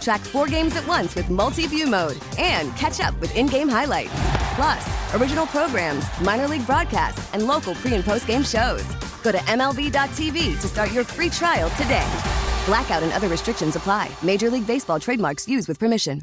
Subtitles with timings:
[0.00, 3.68] Track four games at once with multi view mode and catch up with in game
[3.68, 4.12] highlights.
[4.54, 8.84] Plus, original programs, minor league broadcasts, and local pre and post game shows.
[9.22, 12.06] Go to MLB.tv to start your free trial today.
[12.66, 14.10] Blackout and other restrictions apply.
[14.22, 16.22] Major League Baseball trademarks used with permission.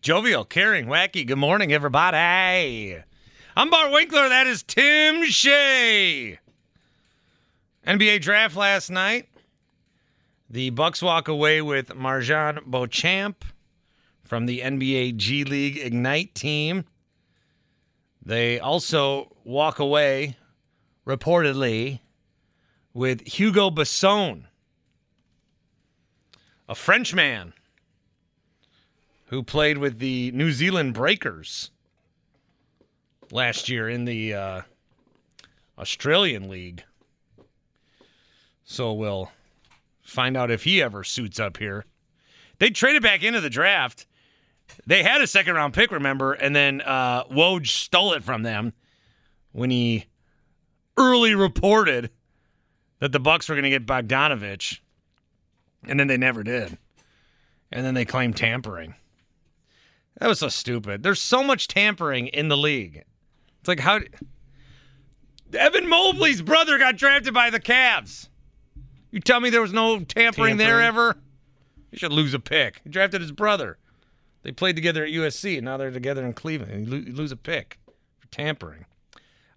[0.00, 1.26] Jovial, caring, wacky.
[1.26, 2.96] Good morning, everybody.
[3.56, 4.28] I'm Bart Winkler.
[4.28, 6.38] That is Tim Shea.
[7.88, 9.30] NBA draft last night.
[10.50, 13.46] The Bucks walk away with MarJon Beauchamp
[14.22, 16.84] from the NBA G League Ignite team.
[18.22, 20.36] They also walk away,
[21.06, 22.00] reportedly,
[22.92, 24.44] with Hugo Besson,
[26.68, 27.54] a Frenchman
[29.28, 31.70] who played with the New Zealand Breakers
[33.30, 34.60] last year in the uh,
[35.78, 36.84] Australian League.
[38.70, 39.32] So we'll
[40.02, 41.86] find out if he ever suits up here.
[42.58, 44.06] They traded back into the draft.
[44.86, 48.74] They had a second round pick, remember, and then uh, Woj stole it from them
[49.52, 50.04] when he
[50.98, 52.10] early reported
[52.98, 54.80] that the Bucks were going to get Bogdanovich,
[55.84, 56.76] and then they never did.
[57.72, 58.94] And then they claimed tampering.
[60.20, 61.02] That was so stupid.
[61.02, 63.04] There's so much tampering in the league.
[63.60, 64.00] It's like how
[65.54, 68.28] Evan Mobley's brother got drafted by the Cavs.
[69.10, 71.16] You tell me there was no tampering, there ever?
[71.90, 72.80] He should lose a pick.
[72.84, 73.78] He drafted his brother.
[74.42, 76.88] They played together at USC, and now they're together in Cleveland.
[76.88, 77.78] You, lose a pick
[78.18, 78.84] for tampering.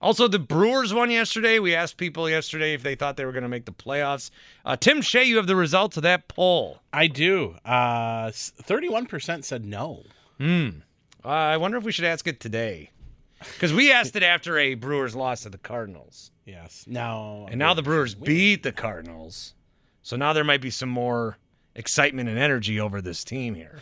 [0.01, 1.59] Also, the Brewers won yesterday.
[1.59, 4.31] We asked people yesterday if they thought they were going to make the playoffs.
[4.65, 6.79] Uh, Tim Shea, you have the results of that poll.
[6.91, 7.55] I do.
[7.63, 10.03] Uh, Thirty-one percent said no.
[11.23, 12.89] Uh, I wonder if we should ask it today.
[13.39, 16.31] Because we asked it after a Brewers loss to the Cardinals.
[16.51, 16.83] Yes.
[16.85, 17.47] Now.
[17.49, 19.53] And now the Brewers beat the Cardinals.
[20.03, 21.37] So now there might be some more
[21.75, 23.79] excitement and energy over this team here.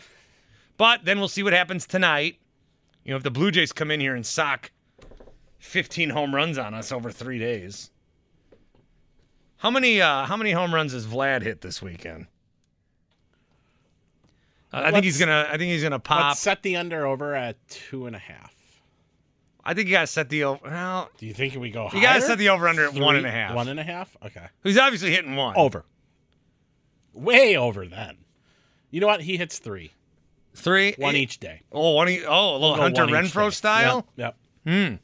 [0.76, 2.38] But then we'll see what happens tonight.
[3.04, 4.70] You know, if the Blue Jays come in here and sock
[5.58, 7.90] 15 home runs on us over three days.
[9.56, 12.28] How many uh, how many home runs has Vlad hit this weekend?
[14.72, 16.28] Uh, I think he's gonna I think he's gonna pop.
[16.28, 18.54] Let's set the under over at two and a half.
[19.64, 20.60] I think you gotta set the over.
[20.64, 21.88] Well, Do you think we go?
[21.92, 23.54] you gotta set the over under at one and a half.
[23.54, 24.16] One and a half.
[24.24, 24.46] Okay.
[24.62, 25.54] He's obviously hitting one.
[25.56, 25.84] Over.
[27.12, 28.16] Way over then.
[28.90, 29.20] You know what?
[29.20, 29.92] He hits three.
[30.54, 31.62] three, One each day.
[31.70, 33.54] Oh, one e- oh, a little go Hunter one each Renfroe day.
[33.54, 34.06] style.
[34.16, 34.36] Yep.
[34.66, 34.88] yep.
[34.88, 34.94] Hmm.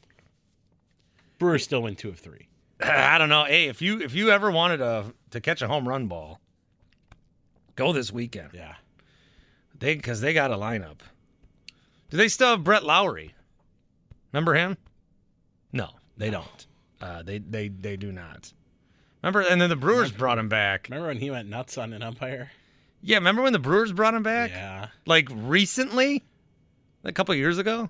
[1.39, 2.49] Brewers still win two of three.
[2.81, 3.45] I don't know.
[3.45, 6.41] Hey, if you if you ever wanted to to catch a home run ball,
[7.75, 8.50] go this weekend.
[8.55, 8.75] Yeah.
[9.78, 10.99] They because they got a lineup.
[12.11, 13.34] Do they still have Brett Lowry?
[14.36, 14.76] Remember him?
[15.72, 15.88] No,
[16.19, 16.66] they don't.
[17.00, 18.52] Uh, they they they do not.
[19.22, 20.88] Remember, and then the Brewers brought him back.
[20.91, 22.50] Remember when he went nuts on an umpire?
[23.00, 24.50] Yeah, remember when the Brewers brought him back?
[24.50, 24.88] Yeah.
[25.06, 26.22] Like recently,
[27.02, 27.88] a couple years ago,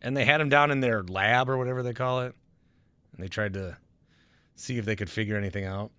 [0.00, 2.32] and they had him down in their lab or whatever they call it,
[3.12, 3.76] and they tried to
[4.54, 5.90] see if they could figure anything out.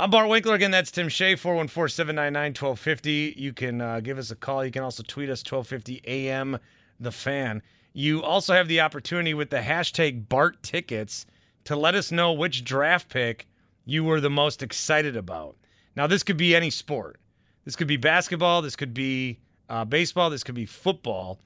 [0.00, 0.72] I'm Bart Winkler again.
[0.72, 3.36] That's Tim Shea, 414-799-1250.
[3.36, 4.64] You can uh, give us a call.
[4.64, 6.58] You can also tweet us 1250 AM
[6.98, 7.62] the fan.
[7.96, 11.26] You also have the opportunity with the hashtag Bart tickets
[11.62, 13.46] to let us know which draft pick
[13.84, 15.56] you were the most excited about.
[15.94, 17.20] Now, this could be any sport.
[17.64, 18.62] This could be basketball.
[18.62, 20.28] This could be uh, baseball.
[20.28, 21.38] This could be football.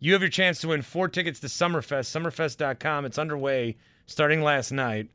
[0.00, 3.04] You have your chance to win four tickets to Summerfest, summerfest.com.
[3.04, 3.76] It's underway
[4.06, 5.08] starting last night.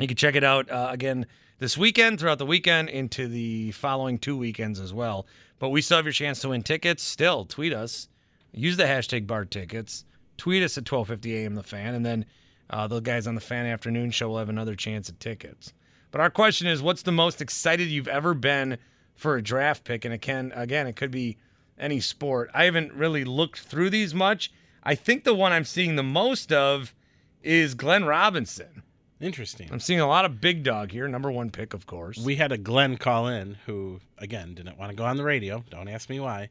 [0.00, 1.26] You can check it out uh, again
[1.58, 5.26] this weekend, throughout the weekend, into the following two weekends as well.
[5.58, 7.02] But we still have your chance to win tickets.
[7.02, 8.08] Still, tweet us.
[8.52, 10.04] Use the hashtag BART tickets.
[10.38, 11.94] Tweet us at 1250 AM The Fan.
[11.94, 12.24] And then
[12.70, 15.74] uh, the guys on the Fan Afternoon Show will have another chance at tickets.
[16.10, 18.78] But our question is what's the most excited you've ever been
[19.14, 20.04] for a draft pick?
[20.04, 21.36] And it can, again, it could be
[21.78, 22.50] any sport.
[22.54, 24.50] I haven't really looked through these much.
[24.82, 26.94] I think the one I'm seeing the most of
[27.42, 28.82] is Glenn Robinson.
[29.20, 29.68] Interesting.
[29.72, 31.08] I'm seeing a lot of big dog here.
[31.08, 32.18] Number one pick, of course.
[32.18, 35.64] We had a Glenn call in who, again, didn't want to go on the radio.
[35.70, 36.50] Don't ask me why.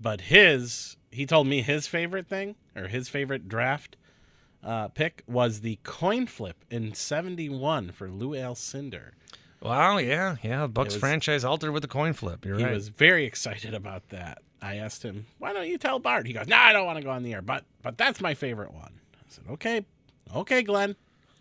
[0.00, 3.96] But his, he told me his favorite thing or his favorite draft
[4.62, 9.10] uh, pick was the coin flip in 71 for Lou Alcindor.
[9.62, 10.66] Wow, yeah, yeah.
[10.66, 12.44] Bucks was- franchise altered with the coin flip.
[12.44, 12.72] You're He right.
[12.74, 14.38] was very excited about that.
[14.62, 17.04] I asked him, "Why don't you tell Bart?" He goes, "No, I don't want to
[17.04, 19.84] go on the air, but but that's my favorite one." I said, "Okay,
[20.34, 20.96] okay, Glenn."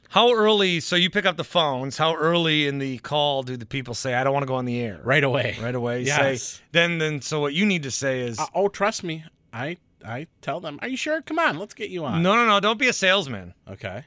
[0.09, 0.79] How early?
[0.81, 1.97] So you pick up the phones.
[1.97, 4.65] How early in the call do the people say, "I don't want to go on
[4.65, 4.99] the air"?
[5.03, 5.57] Right away.
[5.61, 6.01] right away.
[6.05, 6.43] Yes.
[6.43, 6.97] Say then.
[6.99, 9.23] Then so what you need to say is, Uh, oh, trust me.
[9.55, 11.21] I I tell them, "Are you sure?
[11.21, 12.59] Come on, let's get you on." no, no, no.
[12.59, 13.53] Don't be a salesman.
[13.69, 14.03] Okay.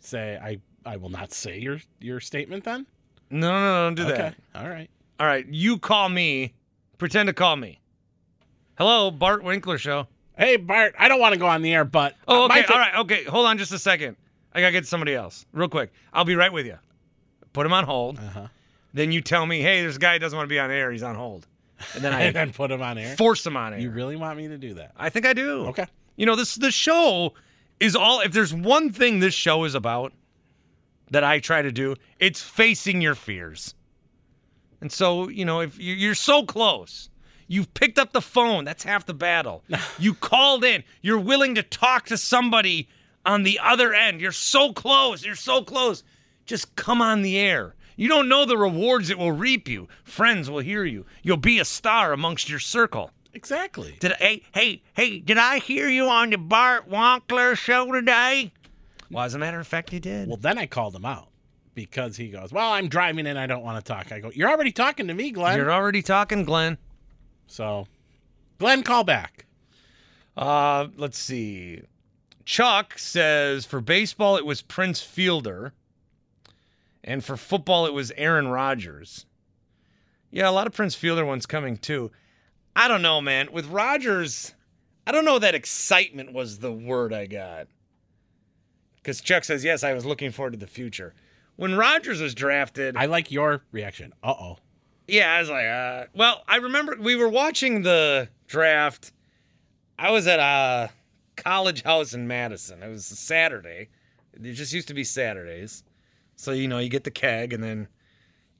[0.00, 0.58] Say I
[0.88, 2.86] I will not say your your statement then.
[3.30, 3.86] No, no, no.
[3.86, 4.22] Don't do okay.
[4.22, 4.34] that.
[4.54, 4.88] All right.
[5.20, 5.46] All right.
[5.48, 6.54] You call me.
[6.96, 7.80] Pretend to call me.
[8.78, 10.06] Hello, Bart Winkler show.
[10.38, 12.62] Hey Bart, I don't want to go on the air, but Oh, okay.
[12.62, 12.94] ta- All right.
[13.00, 13.24] Okay.
[13.24, 14.16] Hold on just a second.
[14.52, 15.92] I gotta get somebody else real quick.
[16.12, 16.78] I'll be right with you.
[17.52, 18.18] Put him on hold.
[18.18, 18.46] Uh-huh.
[18.94, 20.90] Then you tell me, hey, there's a guy who doesn't want to be on air.
[20.92, 21.46] He's on hold.
[21.94, 23.16] And then and I then put them on air.
[23.16, 23.78] force them on air.
[23.80, 24.92] You really want me to do that?
[24.96, 25.66] I think I do.
[25.66, 25.86] Okay.
[26.16, 27.34] You know, this the show
[27.80, 30.12] is all if there's one thing this show is about
[31.10, 33.74] that I try to do, it's facing your fears.
[34.80, 37.08] And so, you know, if you- you're so close,
[37.46, 39.64] you've picked up the phone, that's half the battle.
[39.98, 42.88] you called in, you're willing to talk to somebody
[43.24, 44.20] on the other end.
[44.20, 46.04] You're so close, you're so close.
[46.46, 47.74] Just come on the air.
[47.98, 49.88] You don't know the rewards it will reap you.
[50.04, 51.04] Friends will hear you.
[51.24, 53.10] You'll be a star amongst your circle.
[53.34, 53.96] Exactly.
[53.98, 55.18] Did I, hey hey hey?
[55.18, 58.52] Did I hear you on the Bart Wankler show today?
[59.10, 60.28] Well, as a matter of fact, you did.
[60.28, 61.28] Well, then I called him out
[61.74, 64.48] because he goes, "Well, I'm driving and I don't want to talk." I go, "You're
[64.48, 66.78] already talking to me, Glenn." You're already talking, Glenn.
[67.48, 67.88] so,
[68.58, 69.46] Glenn, call back.
[70.36, 71.82] Uh, let's see.
[72.44, 75.72] Chuck says for baseball it was Prince Fielder,
[77.08, 79.24] and for football it was Aaron Rodgers.
[80.30, 82.12] Yeah, a lot of Prince Fielder ones coming too.
[82.76, 83.50] I don't know, man.
[83.50, 84.54] With Rodgers,
[85.06, 87.66] I don't know that excitement was the word I got.
[88.96, 91.14] Because Chuck says yes, I was looking forward to the future.
[91.56, 94.12] When Rodgers was drafted, I like your reaction.
[94.22, 94.58] Uh oh.
[95.08, 99.12] yeah, I was like, uh, well, I remember we were watching the draft.
[99.98, 100.90] I was at a
[101.36, 102.82] college house in Madison.
[102.82, 103.88] It was a Saturday.
[104.34, 105.84] It just used to be Saturdays.
[106.38, 107.88] So, you know, you get the keg and then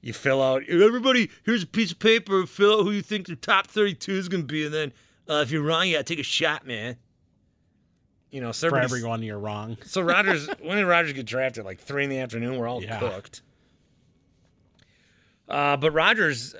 [0.01, 0.63] you fill out.
[0.67, 2.45] Everybody, here's a piece of paper.
[2.45, 4.65] Fill out who you think the top 32 is going to be.
[4.65, 4.93] And then
[5.29, 6.97] uh, if you're wrong, you got to take a shot, man.
[8.31, 9.77] You know, so For everyone, you're wrong.
[9.85, 11.63] so Rogers, when did Rogers get drafted?
[11.63, 12.57] Like three in the afternoon.
[12.57, 12.99] We're all Yeah.
[12.99, 13.43] cooked.
[15.47, 16.55] Uh, but Rogers,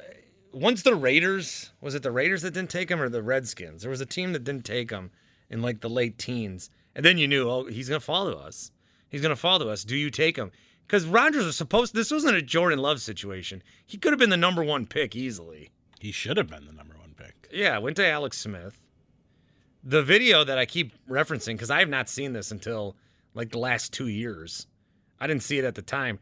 [0.54, 3.82] once the Raiders, was it the Raiders that didn't take him or the Redskins?
[3.82, 5.12] There was a team that didn't take him
[5.50, 8.72] in like the late teens, and then you knew, oh, he's gonna follow us.
[9.10, 9.84] He's gonna follow us.
[9.84, 10.52] Do you take him?
[10.90, 11.94] Because Rogers was supposed.
[11.94, 13.62] This wasn't a Jordan Love situation.
[13.86, 15.70] He could have been the number one pick easily.
[16.00, 17.48] He should have been the number one pick.
[17.52, 18.82] Yeah, went to Alex Smith.
[19.84, 22.96] The video that I keep referencing, because I have not seen this until
[23.36, 24.66] like the last two years.
[25.20, 26.18] I didn't see it at the time.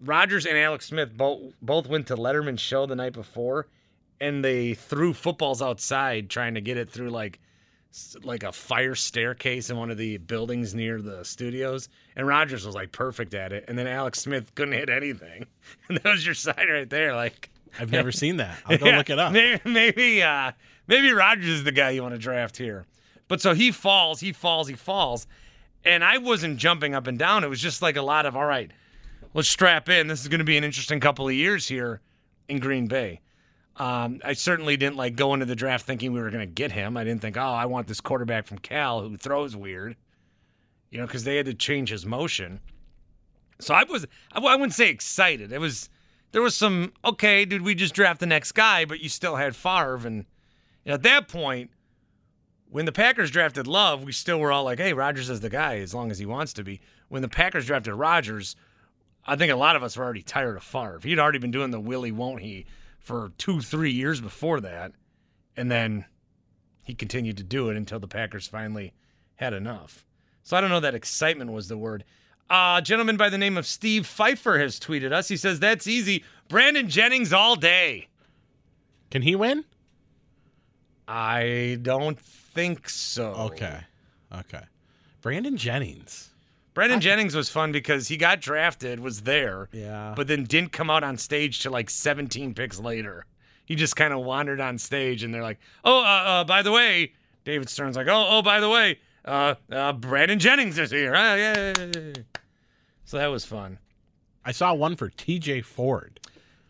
[0.00, 3.68] Rogers and Alex Smith both both went to Letterman's show the night before,
[4.20, 7.38] and they threw footballs outside trying to get it through like
[8.22, 11.88] like a fire staircase in one of the buildings near the studios.
[12.16, 15.46] And Rogers was like perfect at it, and then Alex Smith couldn't hit anything.
[15.88, 17.50] And that was your sign right there, like.
[17.80, 18.56] I've never seen that.
[18.66, 19.32] I'll go Yeah, look it up.
[19.32, 20.52] Maybe, maybe, uh,
[20.86, 22.86] maybe Rogers is the guy you want to draft here.
[23.28, 25.26] But so he falls, he falls, he falls,
[25.84, 27.44] and I wasn't jumping up and down.
[27.44, 28.70] It was just like a lot of, all right,
[29.32, 30.06] let's strap in.
[30.06, 32.00] This is going to be an interesting couple of years here
[32.48, 33.20] in Green Bay.
[33.76, 36.70] Um, I certainly didn't like go into the draft thinking we were going to get
[36.70, 36.96] him.
[36.96, 39.96] I didn't think, oh, I want this quarterback from Cal who throws weird,
[40.90, 42.60] you know, because they had to change his motion.
[43.58, 45.52] So I was, I wouldn't say excited.
[45.52, 45.88] It was,
[46.30, 48.84] there was some, okay, did we just draft the next guy?
[48.84, 50.06] But you still had Favre.
[50.06, 50.24] And
[50.84, 51.70] you know, at that point,
[52.70, 55.78] when the Packers drafted Love, we still were all like, hey, Rodgers is the guy
[55.78, 56.80] as long as he wants to be.
[57.08, 58.54] When the Packers drafted Rodgers,
[59.26, 61.00] I think a lot of us were already tired of Favre.
[61.02, 62.66] He'd already been doing the Willie won't he
[63.04, 64.92] for two, three years before that.
[65.56, 66.06] And then
[66.82, 68.92] he continued to do it until the Packers finally
[69.36, 70.04] had enough.
[70.42, 72.04] So I don't know that excitement was the word.
[72.50, 75.28] Uh, a gentleman by the name of Steve Pfeiffer has tweeted us.
[75.28, 76.24] He says, That's easy.
[76.48, 78.08] Brandon Jennings all day.
[79.10, 79.64] Can he win?
[81.06, 83.32] I don't think so.
[83.34, 83.80] Okay.
[84.32, 84.62] Okay.
[85.22, 86.33] Brandon Jennings.
[86.74, 90.12] Brandon Jennings was fun because he got drafted, was there, Yeah.
[90.16, 93.26] but then didn't come out on stage till like 17 picks later.
[93.64, 96.72] He just kind of wandered on stage, and they're like, "Oh, uh, uh, by the
[96.72, 97.12] way,"
[97.44, 101.34] David Stern's like, "Oh, oh, by the way, uh, uh, Brandon Jennings is here." Oh,
[101.34, 101.72] yeah.
[103.04, 103.78] So that was fun.
[104.44, 105.62] I saw one for T.J.
[105.62, 106.20] Ford.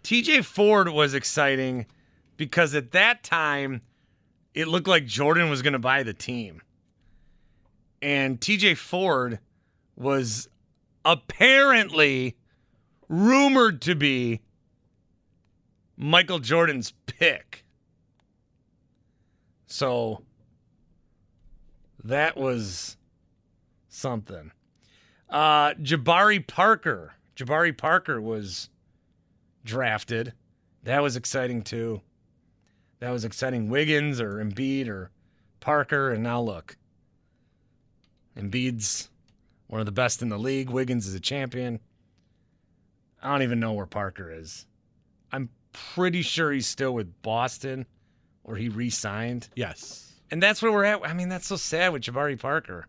[0.05, 1.87] TJ Ford was exciting
[2.37, 3.81] because at that time
[4.53, 6.61] it looked like Jordan was going to buy the team.
[8.03, 9.39] And TJ Ford
[9.97, 10.49] was
[11.05, 12.37] apparently
[13.09, 14.41] rumored to be
[15.97, 17.65] Michael Jordan's pick.
[19.67, 20.23] So
[22.05, 22.97] that was
[23.89, 24.53] something.
[25.29, 27.15] Uh, Jabari Parker.
[27.37, 28.69] Jabari Parker was
[29.65, 30.33] drafted.
[30.85, 32.01] That was exciting too.
[33.01, 33.69] That was exciting.
[33.69, 35.11] Wiggins or Embiid or
[35.61, 36.77] Parker, and now look.
[38.37, 39.11] Embiid's
[39.67, 40.71] one of the best in the league.
[40.71, 41.81] Wiggins is a champion.
[43.23, 44.67] I don't even know where Parker is.
[45.33, 47.87] I'm pretty sure he's still with Boston
[48.45, 49.49] or he re signed.
[49.57, 50.13] Yes.
[50.31, 51.07] And that's where we're at.
[51.09, 52.87] I mean, that's so sad with Jabari Parker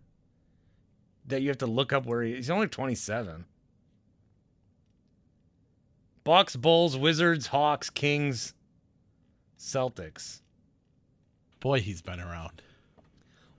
[1.27, 3.45] that you have to look up where he, he's only 27.
[6.23, 8.53] Bucks, Bulls, Wizards, Hawks, Kings,
[9.59, 10.41] Celtics.
[11.59, 12.61] Boy, he's been around.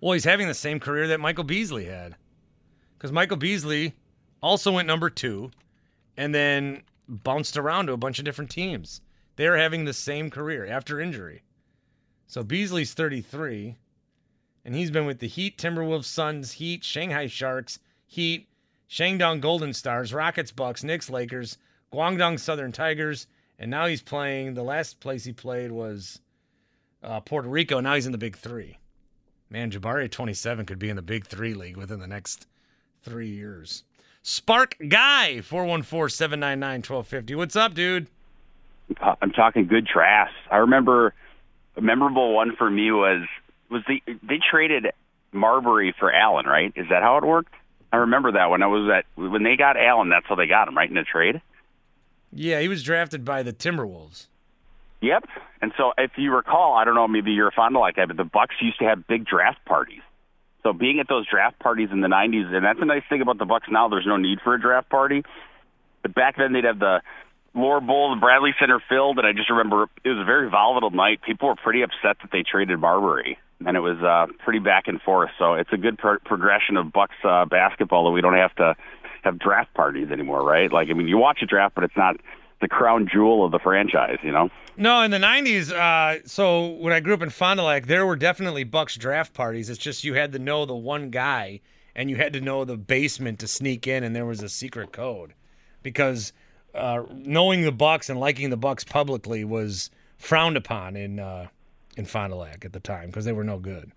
[0.00, 2.16] Well, he's having the same career that Michael Beasley had.
[2.96, 3.94] Because Michael Beasley
[4.42, 5.50] also went number two
[6.16, 9.00] and then bounced around to a bunch of different teams.
[9.36, 11.42] They're having the same career after injury.
[12.26, 13.76] So Beasley's 33,
[14.64, 18.48] and he's been with the Heat, Timberwolves, Suns, Heat, Shanghai Sharks, Heat,
[18.90, 21.58] Shandong Golden Stars, Rockets, Bucks, Knicks, Lakers,
[21.92, 23.26] Guangdong Southern Tigers,
[23.58, 24.54] and now he's playing.
[24.54, 26.20] The last place he played was
[27.02, 27.80] uh, Puerto Rico.
[27.80, 28.78] Now he's in the Big Three.
[29.50, 32.46] Man, Jabari 27 could be in the Big Three league within the next
[33.06, 33.84] three years.
[34.22, 37.34] Spark Guy 414 799 1250.
[37.36, 38.08] What's up, dude?
[39.00, 40.34] Uh, I'm talking good drafts.
[40.50, 41.14] I remember
[41.76, 43.26] a memorable one for me was
[43.70, 44.86] was the they traded
[45.32, 46.72] Marbury for Allen, right?
[46.76, 47.54] Is that how it worked?
[47.92, 50.68] I remember that when I was at when they got Allen, that's how they got
[50.68, 51.40] him, right, in a trade.
[52.32, 54.26] Yeah, he was drafted by the Timberwolves.
[55.00, 55.28] Yep.
[55.62, 58.08] And so if you recall, I don't know, maybe you're a fond of like that,
[58.08, 60.02] but the Bucks used to have big draft parties.
[60.66, 63.38] So being at those draft parties in the '90s, and that's a nice thing about
[63.38, 63.88] the Bucks now.
[63.88, 65.22] There's no need for a draft party,
[66.02, 67.02] but back then they'd have the
[67.54, 70.90] Lower Bowl, the Bradley Center filled, and I just remember it was a very volatile
[70.90, 71.20] night.
[71.22, 75.00] People were pretty upset that they traded Marbury, and it was uh, pretty back and
[75.00, 75.30] forth.
[75.38, 78.74] So it's a good pro- progression of Bucks uh, basketball that we don't have to
[79.22, 80.72] have draft parties anymore, right?
[80.72, 82.16] Like, I mean, you watch a draft, but it's not
[82.60, 84.50] the crown jewel of the franchise, you know?
[84.76, 85.72] No, in the '90s.
[85.72, 89.32] Uh, so when I grew up in Fond du Lac, there were definitely Bucks draft
[89.32, 89.70] parties.
[89.70, 91.60] It's just you had to know the one guy,
[91.94, 94.92] and you had to know the basement to sneak in, and there was a secret
[94.92, 95.32] code,
[95.82, 96.32] because
[96.74, 101.46] uh, knowing the Bucks and liking the Bucks publicly was frowned upon in uh,
[101.96, 103.92] in Fond du Lac at the time because they were no good.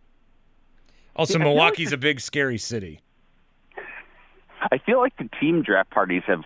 [1.15, 3.01] Also, Yeah, feel like Milwaukee's a big, scary city.
[4.71, 6.43] I feel like the team draft parties have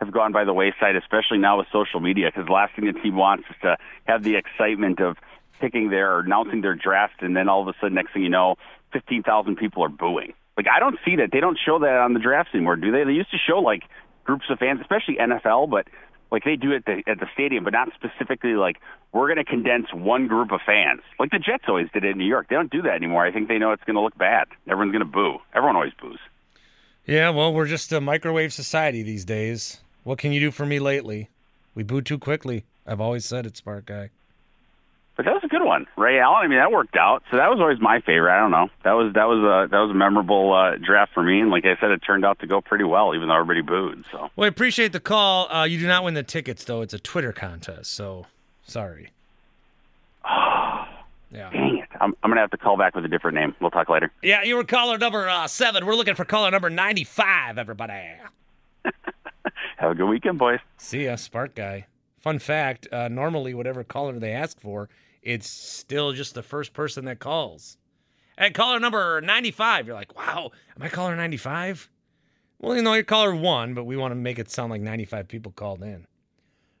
[0.00, 2.92] have gone by the wayside, especially now with social media, because the last thing the
[2.92, 5.16] team wants is to have the excitement of
[5.60, 8.28] picking their or announcing their draft, and then all of a sudden, next thing you
[8.28, 8.56] know,
[8.92, 10.34] fifteen thousand people are booing.
[10.56, 11.30] Like I don't see that.
[11.32, 13.04] They don't show that on the drafts anymore, do they?
[13.04, 13.82] They used to show like
[14.24, 15.86] groups of fans, especially NFL, but
[16.30, 18.76] like they do it at the, at the stadium, but not specifically like
[19.12, 21.00] we're going to condense one group of fans.
[21.18, 22.48] Like the Jets always did it in New York.
[22.48, 23.24] They don't do that anymore.
[23.24, 24.48] I think they know it's going to look bad.
[24.66, 25.38] Everyone's going to boo.
[25.54, 26.18] Everyone always boos.
[27.06, 29.80] Yeah, well, we're just a microwave society these days.
[30.04, 31.28] What can you do for me lately?
[31.74, 32.64] We boo too quickly.
[32.86, 34.10] I've always said it, Spark Guy.
[35.16, 36.44] But that was a good one, Ray Allen.
[36.44, 37.22] I mean, that worked out.
[37.30, 38.36] So that was always my favorite.
[38.36, 38.68] I don't know.
[38.82, 41.64] That was that was a that was a memorable uh, draft for me, and like
[41.64, 44.04] I said, it turned out to go pretty well, even though everybody booed.
[44.10, 45.50] So Well, I appreciate the call.
[45.52, 46.82] Uh, you do not win the tickets, though.
[46.82, 48.26] It's a Twitter contest, so
[48.64, 49.10] sorry.
[51.30, 51.50] Yeah.
[51.50, 53.56] dang it, I'm I'm gonna have to call back with a different name.
[53.60, 54.12] We'll talk later.
[54.22, 55.84] Yeah, you were caller number uh, seven.
[55.84, 57.94] We're looking for caller number 95, everybody.
[59.76, 60.60] Have a good weekend, boys.
[60.76, 61.86] See ya, Spark Guy.
[62.20, 64.88] Fun fact uh, normally, whatever caller they ask for,
[65.22, 67.76] it's still just the first person that calls.
[68.38, 71.90] At caller number 95, you're like, wow, am I caller 95?
[72.60, 75.28] Well, you know, you're caller one, but we want to make it sound like 95
[75.28, 76.06] people called in.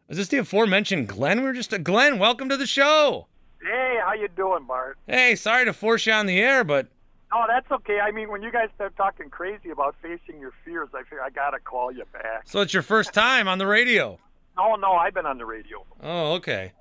[0.08, 1.42] Is this the aforementioned Glenn?
[1.42, 2.18] We're just a Glenn.
[2.18, 3.26] Welcome to the show.
[3.62, 4.98] Hey, how you doing, Bart?
[5.06, 6.88] Hey, sorry to force you on the air, but
[7.36, 7.98] Oh, that's okay.
[8.00, 11.30] I mean, when you guys start talking crazy about facing your fears, I figure I
[11.30, 12.42] gotta call you back.
[12.46, 14.18] so it's your first time on the radio.
[14.56, 15.84] No, no, I've been on the radio.
[16.02, 16.72] Oh, okay.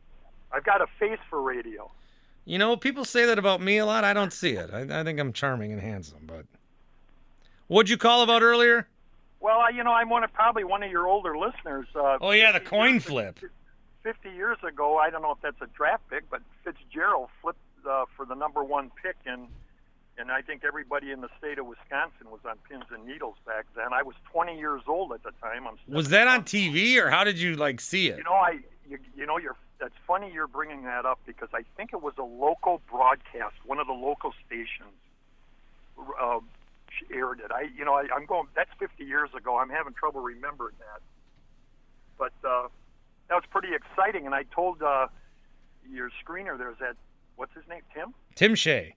[0.52, 1.90] I've got a face for radio.
[2.46, 4.04] You know, people say that about me a lot.
[4.04, 4.70] I don't see it.
[4.72, 6.46] I, I think I'm charming and handsome, but
[7.68, 8.88] what'd you call about earlier?
[9.40, 11.88] Well, you know, I'm one of probably one of your older listeners.
[11.96, 13.40] Uh, Oh yeah, the coin years- flip.
[14.04, 17.58] Fifty years ago, I don't know if that's a draft pick, but Fitzgerald flipped
[17.90, 19.48] uh, for the number one pick in
[20.18, 23.66] and I think everybody in the state of Wisconsin was on pins and needles back
[23.76, 23.94] then.
[23.94, 25.68] I was 20 years old at the time.
[25.68, 28.18] I'm Was that on TV or how did you like see it?
[28.18, 31.64] You know, I you, you know you're that's funny you're bringing that up because I
[31.76, 34.94] think it was a local broadcast, one of the local stations
[36.22, 36.40] uh,
[37.14, 37.52] aired it.
[37.52, 39.58] I you know I, I'm going that's 50 years ago.
[39.58, 41.02] I'm having trouble remembering that,
[42.18, 42.68] but uh,
[43.30, 44.26] that was pretty exciting.
[44.26, 45.08] And I told uh,
[45.90, 46.96] your screener there's that
[47.36, 48.96] what's his name Tim Tim Shea.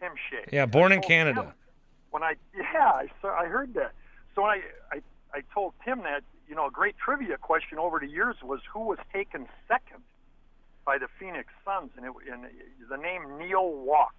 [0.00, 0.44] Tim Shea.
[0.52, 1.54] Yeah, born in Canada.
[2.10, 3.92] When I yeah I saw, I heard that.
[4.34, 4.60] So I,
[4.92, 5.02] I
[5.34, 8.80] I told Tim that you know a great trivia question over the years was who
[8.80, 10.02] was taken second
[10.84, 12.46] by the Phoenix Suns, and, it, and
[12.88, 14.14] the name Neil Walk.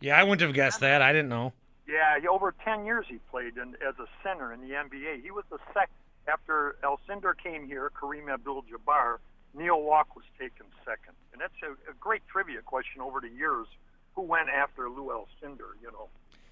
[0.00, 1.00] Yeah, I wouldn't have guessed that.
[1.00, 1.52] I didn't know.
[1.86, 5.22] Yeah, he, over 10 years he played in, as a center in the NBA.
[5.22, 5.94] He was the second
[6.28, 9.18] after Alcindor came here, Kareem Abdul-Jabbar,
[9.54, 11.14] Neil Walk was taken second.
[11.32, 13.66] And that's a, a great trivia question over the years.
[14.14, 16.08] Who went after Lou Alcindor, you know?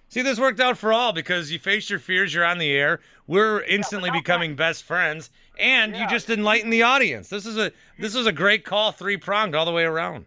[0.08, 3.00] See, this worked out for all because you faced your fears, you're on the air.
[3.28, 7.28] We're instantly becoming best friends, and you just enlighten the audience.
[7.28, 10.24] This is a this is a great call, three pronged all the way around.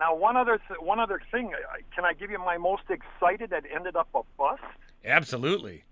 [0.00, 1.52] Now, one other th- one other thing.
[1.94, 4.62] Can I give you my most excited that ended up a bust?
[5.04, 5.84] Absolutely.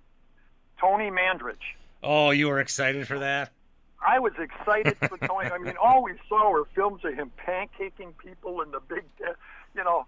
[0.81, 1.57] Tony Mandarich.
[2.03, 3.53] Oh, you were excited for that?
[4.05, 5.51] I was excited for Tony.
[5.51, 9.05] I mean, all we saw were films of him pancaking people in the Big
[9.75, 10.07] You know,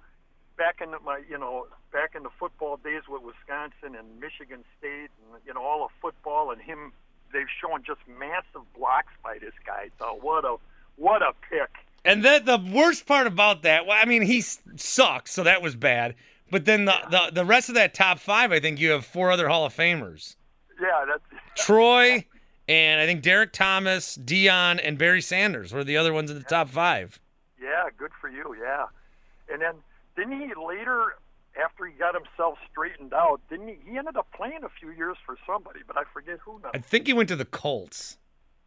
[0.61, 4.63] back in the, my, you know, back in the football days with Wisconsin and Michigan
[4.79, 6.93] State, and you know, all of football and him.
[7.33, 9.89] They've shown just massive blocks by this guy.
[9.99, 10.57] So what a
[10.97, 11.71] what a pick.
[12.05, 15.77] And then the worst part about that, well, I mean, he sucks, so that was
[15.77, 16.15] bad.
[16.51, 19.31] But then the, the the rest of that top five, I think you have four
[19.31, 20.37] other Hall of Famers:
[20.81, 22.27] Yeah, that's Troy,
[22.69, 26.45] and I think Derrick Thomas, Deion, and Barry Sanders were the other ones in the
[26.45, 27.19] top five.
[27.63, 28.57] yeah, good for you.
[28.61, 28.87] Yeah,
[29.51, 29.75] and then
[30.21, 31.17] didn't he later,
[31.63, 33.79] after he got himself straightened out, didn't he?
[33.91, 36.71] He ended up playing a few years for somebody, but I forget who now.
[36.75, 38.19] I think he went to the Colts.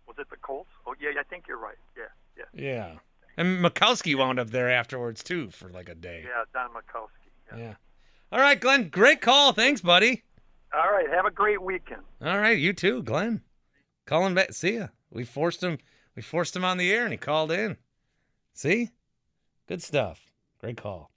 [0.08, 0.70] Was it the Colts?
[0.86, 1.78] Oh yeah, I think you're right.
[1.98, 2.04] Yeah,
[2.38, 2.92] yeah, Yeah,
[3.38, 6.26] and Majkowski wound up there afterwards too for like a day.
[6.28, 6.44] yeah.
[6.54, 7.58] Don Majkowski.
[7.58, 7.76] Yeah.
[8.32, 8.90] All right, Glenn.
[8.90, 9.54] Great call.
[9.54, 10.24] Thanks, buddy.
[10.74, 12.02] All right, have a great weekend.
[12.22, 13.42] All right, you too, Glenn.
[14.08, 14.54] Call him back.
[14.54, 14.88] See ya.
[15.12, 15.78] We forced him.
[16.16, 17.78] We forced him on the air, and he called in.
[18.54, 18.90] See,
[19.68, 20.20] good stuff.
[20.60, 21.12] Great call.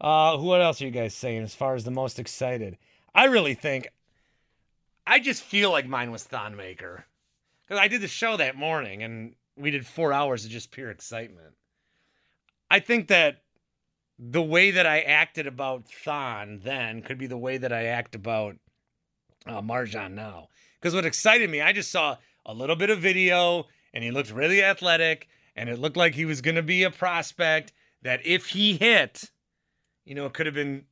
[0.00, 2.78] Uh, what else are you guys saying as far as the most excited?
[3.14, 3.88] I really think.
[5.06, 7.04] I just feel like mine was Thon Maker,
[7.62, 10.90] because I did the show that morning, and we did four hours of just pure
[10.90, 11.54] excitement.
[12.70, 13.42] I think that
[14.18, 18.14] the way that I acted about Thon then could be the way that I act
[18.14, 18.56] about
[19.46, 20.48] uh, MarJon now.
[20.78, 24.30] Because what excited me, I just saw a little bit of video and he looked
[24.30, 28.46] really athletic and it looked like he was going to be a prospect that if
[28.46, 29.30] he hit,
[30.04, 30.84] you know, it could have been,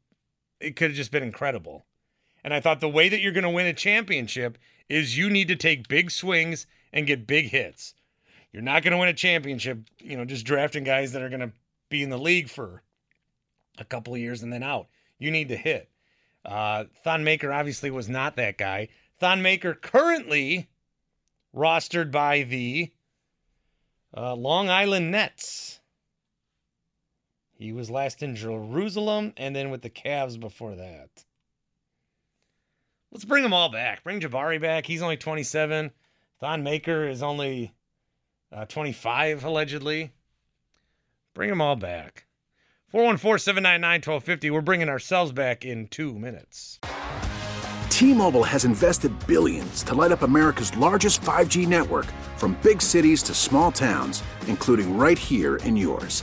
[0.60, 1.84] it could have just been incredible.
[2.44, 5.48] And I thought the way that you're going to win a championship is you need
[5.48, 7.94] to take big swings and get big hits.
[8.52, 11.40] You're not going to win a championship, you know, just drafting guys that are going
[11.40, 11.52] to
[11.90, 12.82] be in the league for
[13.78, 14.88] a couple of years and then out.
[15.18, 15.90] You need to hit.
[16.44, 18.88] Uh, Thon Maker obviously was not that guy.
[19.18, 20.68] Thon Maker currently
[21.54, 22.90] rostered by the
[24.16, 25.77] uh, Long Island Nets.
[27.58, 31.24] He was last in Jerusalem and then with the Cavs before that.
[33.10, 34.04] Let's bring them all back.
[34.04, 34.86] Bring Jabari back.
[34.86, 35.90] He's only 27.
[36.40, 37.72] Thon Maker is only
[38.52, 40.12] uh, 25, allegedly.
[41.34, 42.26] Bring them all back.
[42.90, 44.50] 414 799 1250.
[44.50, 46.78] We're bringing ourselves back in two minutes.
[47.90, 53.34] T-Mobile has invested billions to light up America's largest 5G network from big cities to
[53.34, 56.22] small towns, including right here in yours.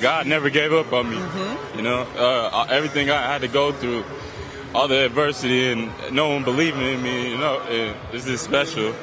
[0.00, 1.16] God never gave up on me.
[1.76, 4.04] You know, uh, everything I had to go through,
[4.74, 7.30] all the adversity, and no one believing in me.
[7.30, 8.94] You know, it, it's just special.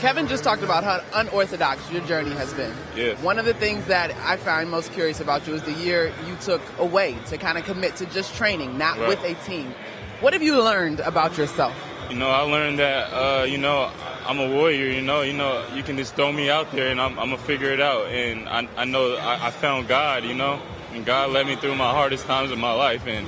[0.00, 2.74] Kevin just talked about how unorthodox your journey has been.
[2.96, 3.14] Yeah.
[3.22, 6.36] One of the things that I find most curious about you is the year you
[6.36, 9.08] took away to kind of commit to just training, not Right.
[9.08, 9.74] with a team.
[10.20, 11.74] What have you learned about yourself?
[12.08, 13.90] You know, I learned that uh, you know
[14.30, 14.86] I'm a warrior.
[14.86, 17.42] You know, you know you can just throw me out there and I'm, I'm gonna
[17.42, 18.06] figure it out.
[18.06, 20.22] And I, I know I, I found God.
[20.22, 20.62] You know,
[20.92, 23.08] and God led me through my hardest times of my life.
[23.08, 23.26] And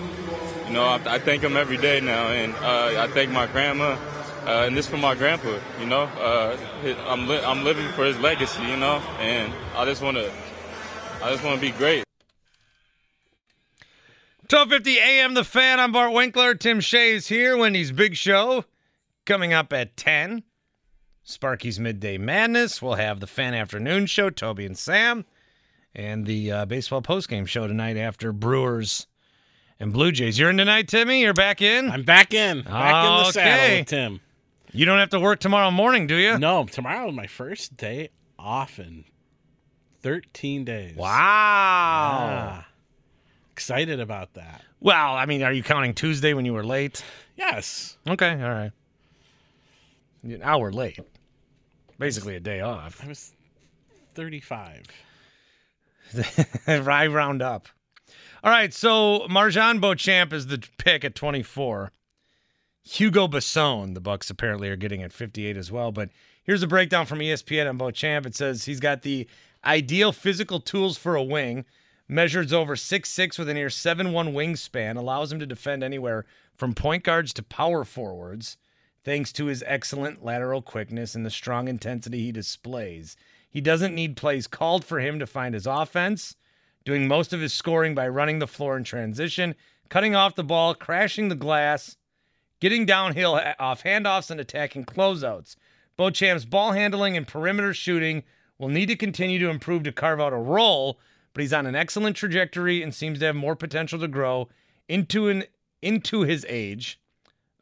[0.68, 2.28] you know, I, I thank Him every day now.
[2.28, 3.98] And uh, I thank my grandma.
[4.46, 6.02] Uh, and this for my grandpa, you know.
[6.02, 6.56] Uh,
[7.08, 10.32] I'm li- I'm living for his legacy, you know, and I just want to,
[11.20, 12.04] I just want to be great.
[14.50, 15.80] 1250 AM The Fan.
[15.80, 16.54] I'm Bart Winkler.
[16.54, 17.56] Tim Shea's here.
[17.56, 18.64] Wendy's Big Show
[19.24, 20.44] coming up at 10.
[21.24, 22.82] Sparky's Midday Madness.
[22.82, 25.24] We'll have the Fan Afternoon Show, Toby and Sam.
[25.94, 29.06] And the uh, baseball postgame show tonight after Brewers
[29.78, 30.38] and Blue Jays.
[30.38, 31.20] You're in tonight, Timmy?
[31.20, 31.90] You're back in?
[31.90, 32.62] I'm back in.
[32.62, 34.20] Back in the saddle with Tim.
[34.72, 36.38] You don't have to work tomorrow morning, do you?
[36.38, 38.08] No, tomorrow is my first day
[38.38, 39.04] off in
[40.00, 40.96] 13 days.
[40.96, 42.64] Wow.
[43.52, 44.62] Excited about that.
[44.80, 47.04] Well, I mean, are you counting Tuesday when you were late?
[47.36, 47.98] Yes.
[48.08, 48.72] Okay, all right.
[50.24, 50.98] An hour late.
[52.02, 53.00] Basically a day off.
[53.04, 53.32] I was
[54.14, 54.86] 35.
[56.66, 57.68] I round up.
[58.42, 61.92] All right, so MarJon Beauchamp is the pick at 24.
[62.82, 65.92] Hugo Besson, the Bucks apparently are getting at 58 as well.
[65.92, 66.10] But
[66.42, 68.26] here's a breakdown from ESPN on Beauchamp.
[68.26, 69.28] It says he's got the
[69.64, 71.64] ideal physical tools for a wing,
[72.08, 77.04] measures over 6'6 with a near 7'1 wingspan, allows him to defend anywhere from point
[77.04, 78.56] guards to power forwards,
[79.04, 83.16] thanks to his excellent lateral quickness and the strong intensity he displays.
[83.50, 86.36] He doesn't need plays called for him to find his offense,
[86.84, 89.54] doing most of his scoring by running the floor in transition,
[89.88, 91.96] cutting off the ball, crashing the glass,
[92.60, 95.56] getting downhill off handoffs and attacking closeouts.
[95.98, 98.22] Beauchamp's ball handling and perimeter shooting
[98.58, 100.98] will need to continue to improve to carve out a role,
[101.34, 104.48] but he's on an excellent trajectory and seems to have more potential to grow
[104.88, 105.44] into an
[105.82, 107.00] into his age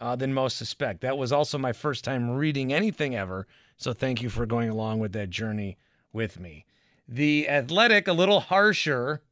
[0.00, 1.02] uh, than most suspect.
[1.02, 4.98] That was also my first time reading anything ever, so thank you for going along
[4.98, 5.76] with that journey
[6.12, 6.64] with me.
[7.06, 9.22] The Athletic, a little harsher.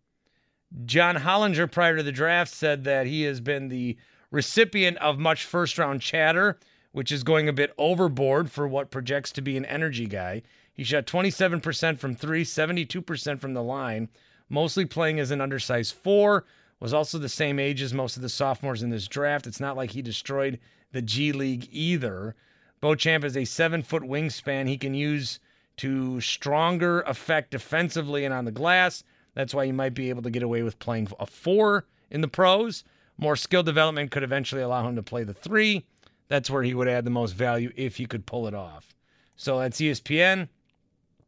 [0.85, 3.97] John Hollinger, prior to the draft, said that he has been the
[4.31, 6.59] recipient of much first round chatter,
[6.93, 10.43] which is going a bit overboard for what projects to be an energy guy.
[10.73, 14.09] He shot 27% from three, 72% from the line,
[14.49, 16.45] mostly playing as an undersized four,
[16.81, 19.47] was also the same age as most of the sophomores in this draft.
[19.47, 20.59] It's not like he destroyed
[20.93, 22.35] the G League either.
[22.81, 25.41] Beauchamp has a seven foot wingspan he can use
[25.79, 29.03] to stronger effect defensively and on the glass.
[29.35, 32.29] That's why he might be able to get away with playing a four in the
[32.29, 32.85] pros.
[33.17, 35.85] More skill development could eventually allow him to play the three.
[36.29, 38.95] That's where he would add the most value if he could pull it off.
[39.37, 40.49] So that's ESPN,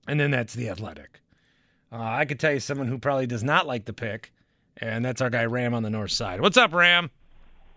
[0.06, 1.20] and then that's the Athletic.
[1.92, 4.32] Uh, I could tell you someone who probably does not like the pick,
[4.80, 6.40] and that's our guy Ram on the north side.
[6.40, 7.10] What's up, Ram?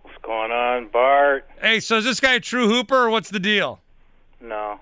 [0.03, 1.49] What's going on, Bart?
[1.61, 3.79] Hey, so is this guy a true hooper, or what's the deal?
[4.41, 4.79] No.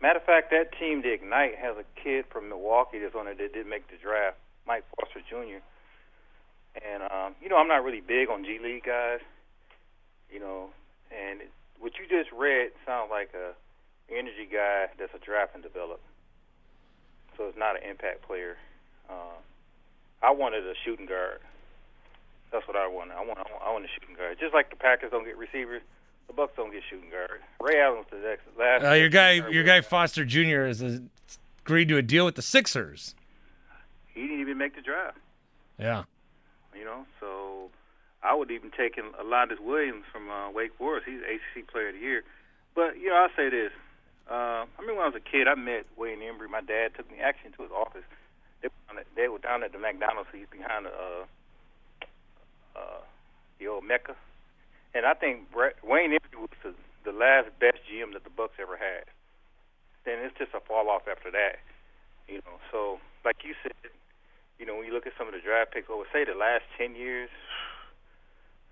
[0.00, 3.38] Matter of fact, that team, the Ignite, has a kid from Milwaukee that's on it
[3.38, 5.62] that did make the draft, Mike Foster Jr.
[6.84, 9.20] And um, you know, I'm not really big on G League guys.
[10.30, 10.70] You know,
[11.10, 13.52] and it, what you just read sounds like a
[14.12, 16.00] energy guy that's a draft and develop.
[17.36, 18.56] So it's not an impact player.
[19.08, 19.38] Uh,
[20.24, 21.40] I wanted a shooting guard.
[22.50, 23.14] That's what I wanted.
[23.14, 23.38] I want.
[23.38, 24.38] I want, a shooting guard.
[24.40, 25.82] Just like the Packers don't get receivers,
[26.28, 27.40] the Bucks don't get shooting guard.
[27.60, 28.84] Ray Allen was the next last.
[28.84, 30.66] Uh, your guy, your guy Foster Jr.
[30.66, 31.00] has
[31.64, 33.14] agreed to a deal with the Sixers.
[34.14, 35.18] He didn't even make the draft.
[35.78, 36.04] Yeah.
[36.74, 37.70] You know, so
[38.22, 41.06] I would even take in Alondes Williams from uh, Wake Forest.
[41.06, 42.22] He's ACC Player of the Year.
[42.74, 43.72] But you know, I'll say this.
[44.30, 46.48] Uh, I remember when I was a kid, I met Wayne Embry.
[46.48, 48.04] My dad took me actually to his office.
[48.64, 50.32] They were down at, they were down at the McDonald's.
[50.32, 51.24] He's behind the uh,
[52.72, 53.04] uh,
[53.60, 54.16] the old Mecca.
[54.94, 56.72] And I think Brett, Wayne Embry was the,
[57.04, 59.04] the last best GM that the Bucks ever had.
[60.08, 61.60] Then it's just a fall off after that.
[62.26, 63.76] You know, so like you said,
[64.58, 66.64] you know, when you look at some of the draft picks over, say the last
[66.78, 67.28] ten years,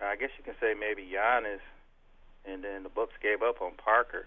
[0.00, 1.61] I guess you can say maybe Giannis,
[2.48, 4.24] and then the Bucks gave up on Parker,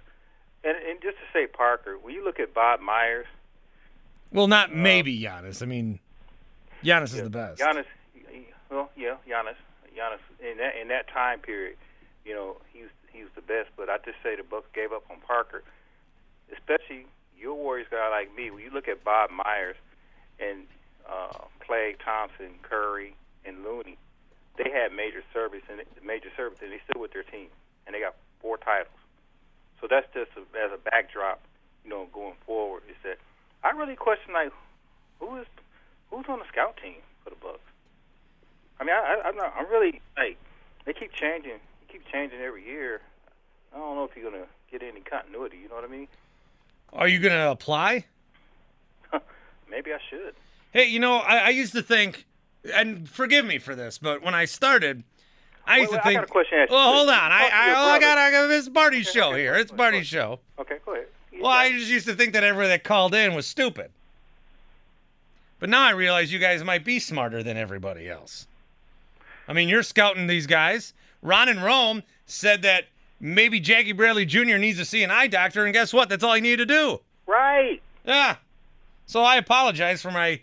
[0.63, 3.25] And, and just to say Parker, when you look at Bob Myers,
[4.31, 5.61] Well, not maybe Giannis.
[5.61, 5.99] I mean,
[6.83, 7.61] Giannis is the best.
[7.61, 7.85] Giannis,
[8.69, 9.55] well, yeah, Giannis,
[9.95, 11.77] Giannis in that in that time period,
[12.25, 13.69] you know, he was he was the best.
[13.77, 15.63] But I just say the Bucks gave up on Parker,
[16.51, 17.07] especially
[17.39, 18.51] your Warriors guy like me.
[18.51, 19.77] When you look at Bob Myers
[20.39, 20.65] and
[21.09, 23.97] uh, Klay Thompson, Curry, and Looney,
[24.57, 27.47] they had major service and major service, and they still with their team,
[27.85, 28.97] and they got four titles.
[29.81, 31.41] So that's just a, as a backdrop,
[31.83, 32.83] you know, going forward.
[32.89, 33.17] Is that
[33.65, 34.51] I really question like
[35.19, 35.47] who is
[36.11, 37.59] who's on the scout team for the Bucks.
[38.79, 39.53] I mean, I, I, I'm not.
[39.57, 40.37] I'm really like
[40.85, 41.59] they keep changing.
[41.81, 43.01] They keep changing every year.
[43.73, 45.57] I don't know if you're gonna get any continuity.
[45.57, 46.07] You know what I mean?
[46.93, 48.05] Are you going to apply?
[49.69, 50.33] Maybe I should.
[50.71, 52.25] Hey, you know, I, I used to think,
[52.73, 55.03] and forgive me for this, but when I started,
[55.65, 56.17] I used Wait, to wait, I think.
[56.19, 57.31] got a question to well, hold on.
[57.31, 58.51] I, I, oh, I got, I got.
[58.51, 59.55] It's Barty's show here.
[59.55, 60.39] It's Barty's show.
[60.59, 61.07] Okay, go ahead.
[61.39, 63.91] Well, I just used to think that everybody that called in was stupid.
[65.59, 68.47] But now I realize you guys might be smarter than everybody else.
[69.47, 70.93] I mean, you're scouting these guys.
[71.21, 72.85] Ron and Rome said that
[73.19, 74.57] maybe Jackie Bradley Jr.
[74.57, 76.09] needs to see an eye doctor, and guess what?
[76.09, 76.99] That's all he needed to do.
[77.27, 77.81] Right.
[78.05, 78.37] Yeah.
[79.05, 80.41] So I apologize for my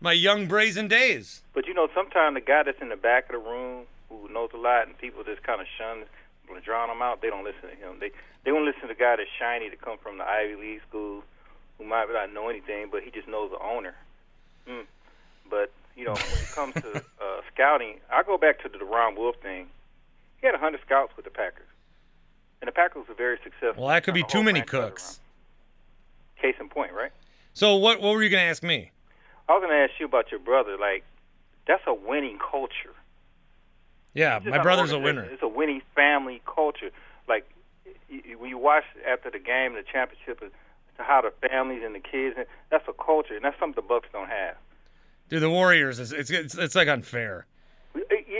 [0.00, 1.42] my young brazen days.
[1.54, 4.50] But you know, sometimes the guy that's in the back of the room who knows
[4.54, 6.04] a lot, and people just kind of shun,
[6.64, 7.22] drown him out.
[7.22, 7.98] They don't listen to him.
[8.00, 8.10] They
[8.44, 11.22] they won't listen to the guy that's shiny to come from the Ivy League school,
[11.76, 13.94] who might not know anything, but he just knows the owner.
[14.68, 14.84] Mm.
[15.50, 19.16] But you know, when it comes to uh, scouting, I go back to the Ron
[19.16, 19.68] Wolf thing.
[20.40, 21.66] He had 100 scouts with the Packers,
[22.60, 23.84] and the Packers were very successful.
[23.84, 25.20] Well, that could be too many cooks.
[26.40, 27.10] Case in point, right?
[27.54, 28.92] So what what were you going to ask me?
[29.48, 30.76] I was going to ask you about your brother.
[30.78, 31.04] Like,
[31.66, 32.94] that's a winning culture.
[34.18, 35.24] Yeah, my brother's a winner.
[35.24, 36.90] It's a winning family culture.
[37.28, 37.48] Like
[38.38, 40.42] when you watch after the game, the championship,
[40.96, 42.34] how the families and the kids.
[42.36, 44.56] And that's a culture, and that's something the Bucks don't have.
[45.28, 47.46] Dude, the Warriors is it's it's, it's like unfair.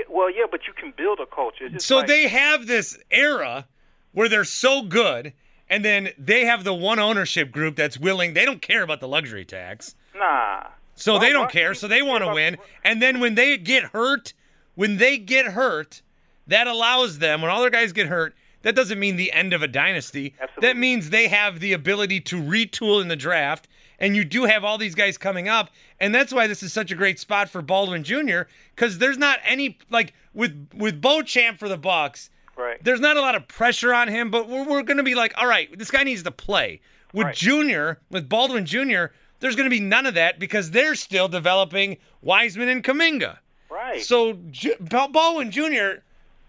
[0.08, 1.68] Well, yeah, but you can build a culture.
[1.78, 3.66] So like- they have this era
[4.12, 5.32] where they're so good,
[5.70, 8.34] and then they have the one ownership group that's willing.
[8.34, 10.64] They don't care about the luxury tax, nah.
[10.96, 11.74] so Why- they don't care.
[11.74, 14.32] So they want to win, and then when they get hurt,
[14.78, 16.02] when they get hurt,
[16.46, 17.42] that allows them.
[17.42, 20.36] When all their guys get hurt, that doesn't mean the end of a dynasty.
[20.60, 23.66] That means they have the ability to retool in the draft.
[23.98, 26.92] And you do have all these guys coming up, and that's why this is such
[26.92, 28.42] a great spot for Baldwin Jr.
[28.72, 32.30] Because there's not any like with with Beauchamp for the Bucks.
[32.56, 32.78] Right.
[32.80, 35.34] There's not a lot of pressure on him, but we're, we're going to be like,
[35.36, 36.80] all right, this guy needs to play.
[37.12, 39.06] With Junior, with Baldwin Jr.,
[39.40, 43.38] there's going to be none of that because they're still developing Wiseman and Kuminga.
[43.70, 44.02] Right.
[44.02, 46.00] So J- Baldwin Jr.,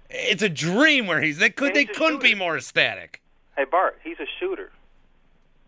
[0.09, 3.21] it's a dream where he's they could And they couldn't be more ecstatic.
[3.57, 4.71] Hey Bart, he's a shooter.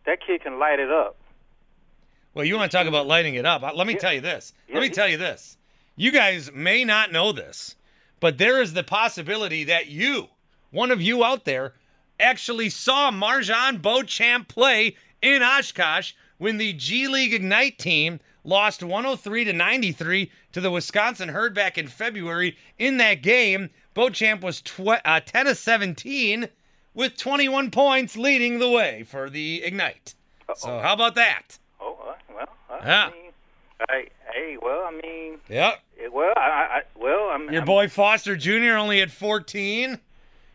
[0.06, 1.18] That kid can light it up.
[2.34, 3.62] Well, you want to talk about lighting it up?
[3.62, 4.54] Let me tell you this.
[4.68, 5.58] Yeah, Let me he- tell you this.
[5.98, 7.76] You guys may not know this,
[8.22, 10.30] but there is the possibility that you,
[10.72, 11.74] one of you out there,
[12.20, 19.44] actually saw MarJon Beauchamp play in Oshkosh when the G League Ignite team lost 103
[19.46, 22.58] to 93 to the Wisconsin Herd back in February.
[22.80, 26.48] In that game, Beauchamp was tw- uh, 10 of 17
[26.94, 30.16] with 21 points leading the way for the Ignite.
[30.56, 31.58] So how about that?
[31.80, 32.50] Oh uh, well.
[32.70, 33.06] Uh, Yeah.
[33.08, 33.32] I mean,
[33.90, 35.80] I, hey, well, I mean, Yep.
[35.98, 37.44] it, well, I, I, I- well, I'm.
[37.46, 38.74] Your I'm- boy Foster Jr.
[38.78, 40.00] only had 14.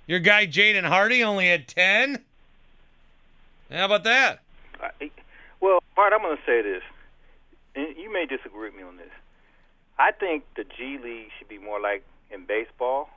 [0.07, 2.23] Your guy Jaden Hardy only had 10.
[3.73, 4.41] How about that?
[4.81, 5.11] I,
[5.61, 6.83] well, Bart, I'm going to say this,
[7.77, 9.13] and you may disagree with me on this.
[9.99, 13.11] I think the G League should be more like in baseball.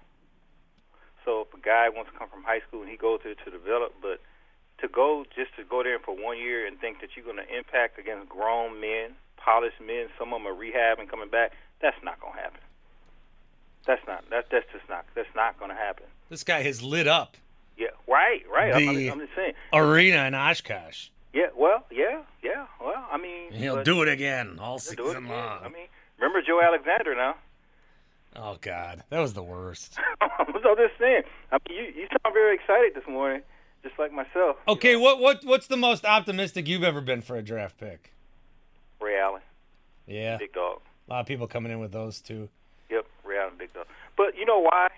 [1.26, 3.52] So if a guy wants to come from high school and he goes there to
[3.52, 4.22] develop, but
[4.82, 7.58] to go just to go there for one year and think that you're going to
[7.58, 11.98] impact against grown men, polished men, some of them are rehabbing and coming back, that's
[12.04, 12.60] not going to happen.
[13.86, 14.24] That's not.
[14.30, 15.06] That, that's just not.
[15.16, 16.06] That's not going to happen.
[16.30, 17.38] This guy has lit up
[17.78, 18.74] Yeah, right, right.
[18.74, 19.54] I'm, I'm just saying.
[19.74, 21.10] arena in Oshkosh.
[21.34, 22.66] Yeah, well, yeah, yeah.
[22.84, 25.60] Well, I mean, He'll do it again all He'll do it season long.
[25.64, 27.36] I mean, remember Joe Alexander now?
[28.36, 29.96] Oh God, that was the worst.
[30.64, 31.24] so this thing.
[31.52, 33.42] I mean, you you sound very excited this morning,
[33.84, 34.58] just like myself.
[34.68, 38.14] Okay, what what what's the most optimistic you've ever been for a draft pick?
[39.02, 39.42] Ray Allen,
[40.08, 40.82] Yeah, big dog.
[41.08, 42.50] a lot of people coming in with those two.
[42.92, 43.88] Yep, Ray Allen, big dog.
[44.18, 44.90] But you know why?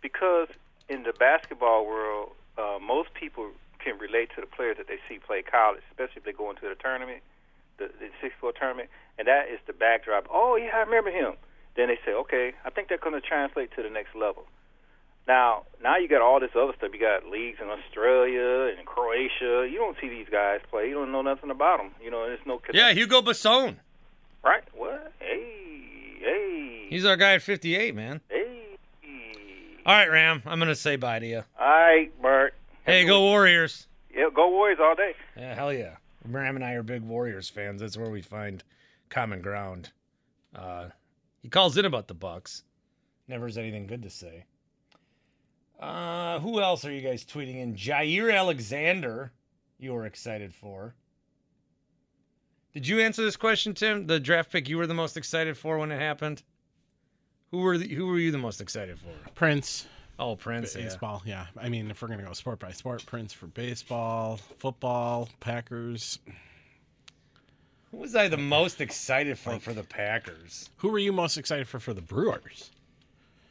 [0.00, 0.48] Because
[0.88, 3.48] in the basketball world, uh, most people
[3.86, 6.66] can relate to the players that they see play college, especially if they go into
[6.68, 7.22] the tournament,
[7.78, 10.26] the, the six four tournament, and that is the backdrop.
[10.28, 11.34] Oh yeah, I remember him.
[11.76, 14.44] Then they say, okay, I think they're going to translate to the next level.
[15.28, 16.90] Now, now you got all this other stuff.
[16.94, 19.68] You got leagues in Australia and Croatia.
[19.70, 20.88] You don't see these guys play.
[20.88, 21.90] You don't know nothing about them.
[22.02, 22.58] You know, there's no.
[22.58, 22.76] Connection.
[22.76, 23.76] Yeah, Hugo Besson.
[24.42, 24.62] Right?
[24.74, 25.12] What?
[25.18, 28.20] Hey, hey, He's our guy at 58, man.
[28.30, 28.52] hey.
[29.84, 30.42] All right, Ram.
[30.46, 31.42] I'm gonna say bye to you.
[31.60, 32.54] All right, Bert.
[32.86, 33.88] Hey, go Warriors.
[34.14, 35.12] Yeah, go Warriors all day.
[35.36, 35.96] Yeah, hell yeah.
[36.24, 37.80] Ram and I are big Warriors fans.
[37.80, 38.62] That's where we find
[39.08, 39.90] common ground.
[40.54, 40.90] Uh,
[41.42, 42.62] he calls in about the Bucks.
[43.26, 44.44] Never has anything good to say.
[45.80, 47.74] Uh, who else are you guys tweeting in?
[47.74, 49.32] Jaire Alexander,
[49.80, 50.94] you were excited for.
[52.72, 54.06] Did you answer this question, Tim?
[54.06, 56.44] The draft pick you were the most excited for when it happened?
[57.50, 59.10] Who were the, who were you the most excited for?
[59.34, 59.88] Prince.
[60.18, 60.74] Oh, Prince.
[60.74, 61.46] Baseball, yeah.
[61.60, 66.18] I mean, if we're gonna go sport by sport, Prince for baseball, football, Packers.
[67.90, 70.70] Who was I the most excited for for the Packers?
[70.76, 72.70] Who were you most excited for for the Brewers?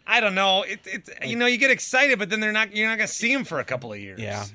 [0.07, 0.63] I don't know.
[0.63, 2.75] It, it you know you get excited, but then they're not.
[2.75, 4.19] You're not gonna see them for a couple of years.
[4.19, 4.45] Yeah.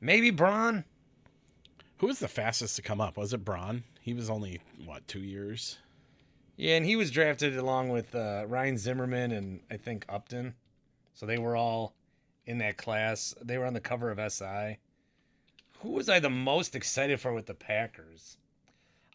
[0.00, 0.84] Maybe Braun.
[1.98, 3.16] Who was the fastest to come up?
[3.16, 3.84] Was it Braun?
[4.00, 5.78] He was only what two years.
[6.56, 10.54] Yeah, and he was drafted along with uh, Ryan Zimmerman and I think Upton.
[11.14, 11.94] So they were all
[12.46, 13.34] in that class.
[13.42, 14.78] They were on the cover of SI.
[15.80, 18.36] Who was I the most excited for with the Packers?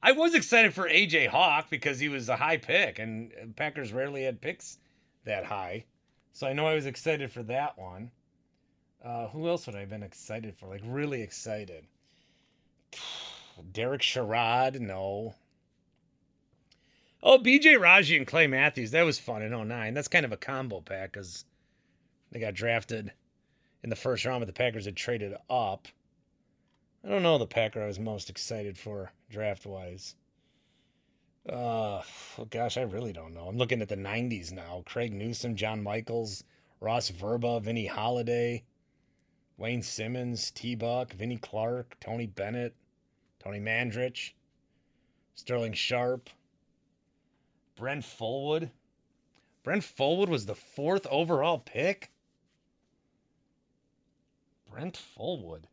[0.01, 4.23] I was excited for AJ Hawk because he was a high pick, and Packers rarely
[4.23, 4.77] had picks
[5.25, 5.85] that high.
[6.33, 8.11] So I know I was excited for that one.
[9.03, 10.67] Uh, who else would I have been excited for?
[10.67, 11.85] Like really excited.
[13.71, 15.33] Derek Sherrod, no.
[17.23, 18.91] Oh, BJ Raji and Clay Matthews.
[18.91, 19.93] That was fun in 09.
[19.93, 21.45] That's kind of a combo pack because
[22.31, 23.11] they got drafted
[23.83, 25.87] in the first round, but the Packers had traded up.
[27.03, 30.15] I don't know the Packer I was most excited for draft wise.
[31.47, 32.01] Uh,
[32.37, 33.47] oh gosh, I really don't know.
[33.47, 34.83] I'm looking at the 90s now.
[34.85, 36.43] Craig Newsome, John Michels,
[36.81, 38.63] Ross Verba, Vonnie Holliday,
[39.55, 42.75] Wayne Simmons, T Buck, Vinny Clark, Tony Bennett,
[43.39, 44.33] Tony Mandarich,
[45.35, 46.29] Sterling Sharpe,
[47.77, 48.71] Brent Fullwood.
[49.63, 52.11] Brent Fullwood was the fourth overall pick.
[54.77, 55.63] Brent Fullwood.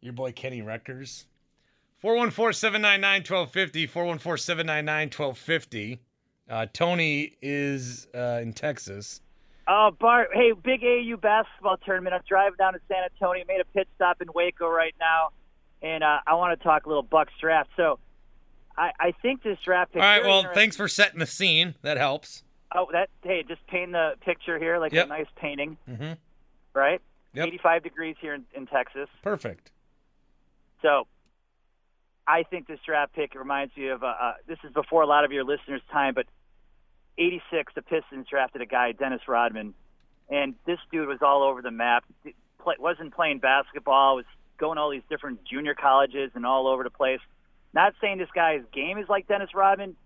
[0.00, 1.26] Your boy Kenny Reckers.
[2.00, 3.86] 414 799 1250.
[3.86, 6.00] 414 799 1250.
[6.50, 9.20] Uh, Tony is uh, in Texas.
[9.68, 10.30] Oh, Bart.
[10.32, 12.14] Hey, big AU basketball tournament.
[12.16, 13.44] I'm driving down to San Antonio.
[13.46, 15.28] Made a pit stop in Waco right now,
[15.82, 17.70] and uh, I want to talk a little Bucks draft.
[17.76, 18.00] So,
[18.76, 19.94] I, I think this draft.
[19.94, 20.24] All right.
[20.24, 21.76] Well, thanks for setting the scene.
[21.82, 22.42] That helps.
[22.74, 25.06] Oh, that hey, just paint the picture here like Yep.
[25.06, 26.12] a nice painting, Mm-hmm.
[26.74, 27.00] right?
[27.34, 27.46] Yep.
[27.46, 29.08] 85 degrees here in, in Texas.
[29.22, 29.70] Perfect.
[30.82, 31.06] So,
[32.26, 34.02] I think this draft pick reminds me of.
[34.02, 36.26] Uh, uh, this is before a lot of your listeners' time, but
[37.18, 39.74] 86, the Pistons drafted a guy, Dennis Rodman,
[40.28, 42.04] and this dude was all over the map.
[42.62, 44.16] Play, wasn't playing basketball.
[44.16, 44.24] Was
[44.58, 47.20] going to all these different junior colleges and all over the place.
[47.72, 49.96] Not saying this guy's game is like Dennis Rodman,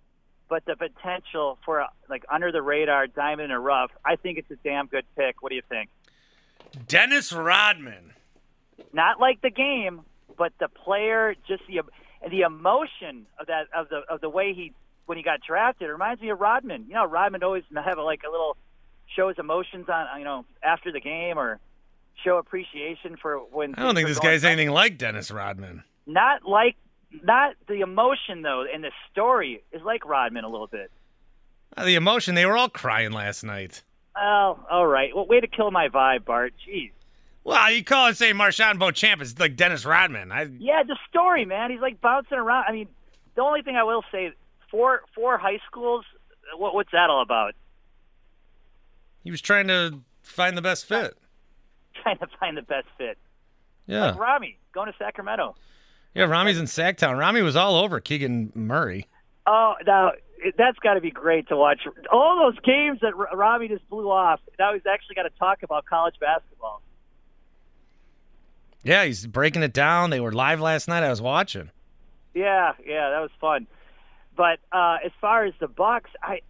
[0.49, 3.91] but the potential for a, like under the radar, diamond in the rough.
[4.05, 5.43] I think it's a damn good pick.
[5.43, 5.91] What do you think?
[6.87, 8.13] Dennis Rodman.
[8.93, 10.03] Not like the game,
[10.37, 11.83] but the player, just the
[12.29, 14.73] the emotion of that of the of the way he
[15.07, 16.87] when he got drafted it reminds me of Rodman.
[16.89, 18.57] You know, Rodman always have a, like a little
[19.15, 21.59] show his emotions on you know after the game or
[22.25, 23.75] show appreciation for when.
[23.75, 25.83] I don't think this guy's anything like Dennis Rodman.
[26.07, 26.77] Not like
[27.23, 30.91] not the emotion though, and the story is like Rodman a little bit.
[31.77, 33.83] Uh, the emotion, they were all crying last night.
[34.17, 35.15] Oh, all right.
[35.15, 36.55] Well, way to kill my vibe, Bart.
[36.69, 36.93] Jeez.
[37.43, 40.33] Well, you call it, say, MarJon Beauchamp is like Dennis Rodman.
[40.33, 41.71] I, Yeah, the story, man.
[41.71, 42.65] He's like bouncing around.
[42.69, 42.89] I mean,
[43.35, 44.33] the only thing I will say,
[44.71, 46.05] four four high schools.
[46.57, 47.55] What, what's that all about?
[49.25, 51.17] he was trying to find the best fit.
[52.03, 53.17] Trying to find the best fit.
[53.87, 54.11] Yeah.
[54.11, 55.55] Like Rami going to Sacramento.
[56.13, 57.19] Yeah, Rami's in Sacktown.
[57.19, 59.07] Rami was all over Keegan Murray.
[59.47, 60.13] Oh, now
[60.45, 61.81] it- that's got to be great to watch.
[62.13, 64.41] All those games that R- Rami just blew off.
[64.59, 66.83] Now he's actually got to talk about college basketball.
[68.83, 70.11] Yeah, he's breaking it down.
[70.11, 71.03] They were live last night.
[71.03, 71.71] I was watching.
[72.35, 73.67] Yeah, yeah, that was fun.
[74.37, 76.41] But uh, as far as the Bucks, I,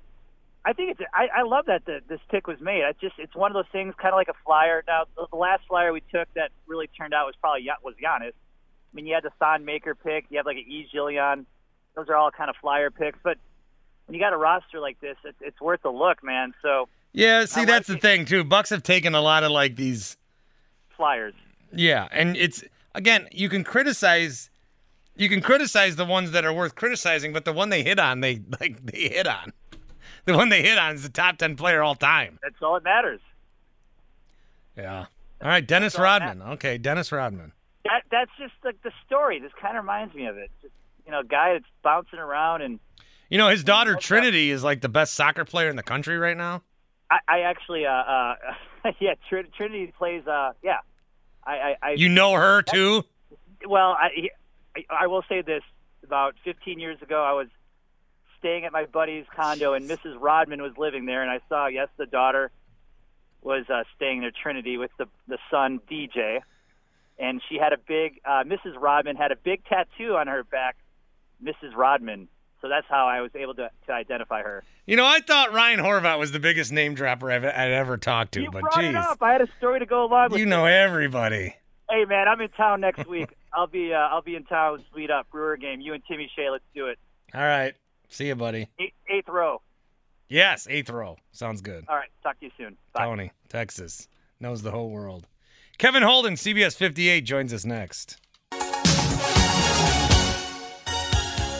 [0.64, 1.01] I think it's.
[1.12, 2.83] I, I love that the, this pick was made.
[2.83, 4.83] I just, it's one of those things, kind of like a flyer.
[4.87, 8.33] Now, the, last flyer we took that really turned out was probably was Giannis.
[8.33, 10.27] I mean, you had the Thon Maker pick.
[10.31, 10.89] You have like an E.
[10.91, 11.47] Gillian.
[11.95, 13.19] Those are all kind of flyer picks.
[13.23, 13.37] But
[14.07, 16.55] when you got a roster like this, it's, it's worth a look, man.
[16.63, 18.45] So Yeah, see, that's the thing too.
[18.45, 20.17] Bucks have taken a lot of like these.
[20.97, 21.35] flyers.
[21.73, 22.63] Yeah, and it's
[22.95, 24.49] again, you can criticize,
[25.17, 28.21] you can criticize the ones that are worth criticizing, but the one they hit on,
[28.21, 29.53] they like they hit on.
[30.25, 32.39] the one they hit on is the top ten player all time.
[32.43, 33.21] That's all that matters.
[34.77, 35.07] Yeah.
[35.43, 36.43] All right, Dennis all Rodman.
[36.43, 37.53] Okay, Dennis Rodman.
[37.85, 39.41] That that's just the the story.
[39.41, 40.51] This kind of reminds me of it.
[40.63, 40.75] Just,
[41.05, 42.79] you know, a guy that's bouncing around, and
[43.29, 46.37] You know, his daughter Trinity is like the best soccer player in the country right
[46.37, 46.62] now.
[47.11, 48.35] I, I actually, uh, uh,
[49.01, 50.27] yeah, Tr- Trinity plays.
[50.27, 50.79] Uh, yeah,
[51.45, 53.05] I, I, I You know her too.
[53.66, 54.31] Well, I,
[54.77, 55.62] I I will say this:
[56.03, 57.49] about 15 years ago, I was
[58.39, 60.16] staying at my buddy's condo, and Mrs.
[60.20, 62.51] Rodman was living there, and I saw yes, the daughter
[63.43, 66.41] was uh, staying there, Trinity, with the the son DJ,
[67.18, 68.79] and she had a big uh, Mrs.
[68.79, 70.77] Rodman had a big tattoo on her back,
[71.43, 71.75] Mrs.
[71.75, 72.29] Rodman.
[72.65, 74.65] So that's how I was able to, to identify her.
[74.87, 78.33] You know, I thought Ryan Horvat was the biggest name dropper I've, I'd ever talked
[78.33, 79.19] to, You but brought it geez, up.
[79.21, 80.41] I had a story to go along with.
[80.41, 81.57] you know everybody.
[81.91, 83.37] Hey man, I'm in town next week.
[83.53, 84.83] I'll be uh, I'll be in town.
[84.91, 85.83] Sweet up Brewer game.
[85.83, 86.99] You and Timmy Shea, let's do it.
[87.35, 87.75] All right,
[88.09, 88.67] see you, buddy.
[88.79, 89.61] Eight, eighth row.
[90.31, 91.85] Yes, eighth row sounds good.
[91.87, 92.79] All right, talk to you soon.
[92.95, 93.05] Bye.
[93.05, 94.09] Tony, Texas,
[94.41, 95.27] knows the whole world.
[95.77, 98.17] Kevin Holden, CBS 58, joins us next.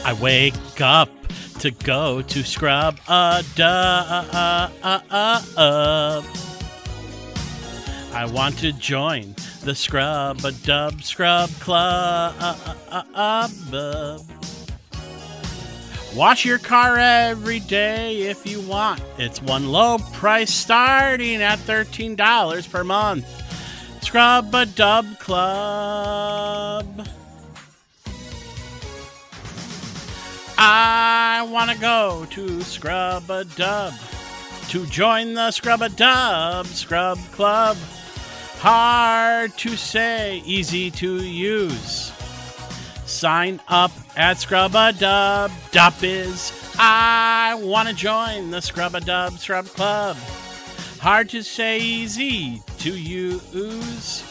[0.05, 1.09] I wake up
[1.61, 4.71] to go to scrub a dub.
[8.13, 9.33] I want to join
[9.63, 12.35] the scrub a dub scrub club.
[16.15, 19.01] Wash your car every day if you want.
[19.17, 23.25] It's one low price starting at $13 per month.
[24.03, 27.07] Scrub a dub club.
[30.57, 33.93] I want to go to Scrub a Dub
[34.69, 37.77] to join the Scrub a Dub Scrub Club.
[38.59, 42.11] Hard to say, easy to use.
[43.05, 45.51] Sign up at scrub a dub.
[45.71, 50.17] Dope is I want to join the Scrub-a-Dub Scrub Club.
[50.99, 54.23] Hard to say, easy to use.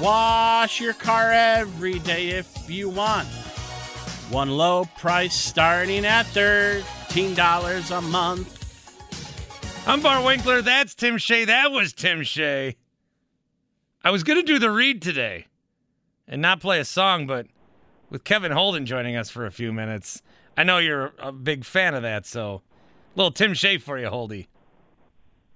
[0.00, 3.28] Wash your car every day if you want.
[4.30, 9.86] One low price starting at $13 a month.
[9.86, 10.62] I'm Bart Winkler.
[10.62, 11.44] That's Tim Shea.
[11.44, 12.74] That was Tim Shea.
[14.02, 15.46] I was going to do the read today
[16.26, 17.46] and not play a song, but
[18.10, 20.22] with Kevin Holden joining us for a few minutes,
[20.56, 22.26] I know you're a big fan of that.
[22.26, 22.62] So,
[23.14, 24.48] little Tim Shea for you, Holdy.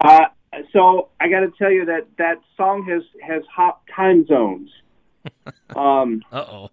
[0.00, 0.26] Uh,
[0.72, 4.70] so I got to tell you that that song has has hot time zones.
[5.76, 6.70] Um, uh oh.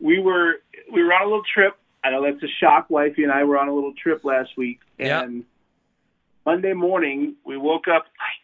[0.00, 0.54] We were
[0.92, 1.76] we were on a little trip.
[2.04, 2.88] I know that's a shock.
[2.88, 5.22] Wifey and I were on a little trip last week, Yeah.
[5.22, 5.44] and
[6.46, 8.42] Monday morning we woke up like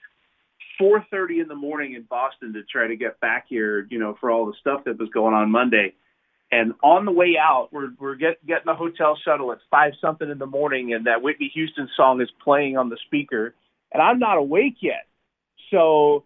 [0.78, 3.86] four thirty in the morning in Boston to try to get back here.
[3.90, 5.94] You know, for all the stuff that was going on Monday.
[6.52, 10.30] And on the way out, we're we're get, getting a hotel shuttle at five something
[10.30, 13.54] in the morning, and that Whitney Houston song is playing on the speaker,
[13.92, 15.06] and I'm not awake yet.
[15.70, 16.24] So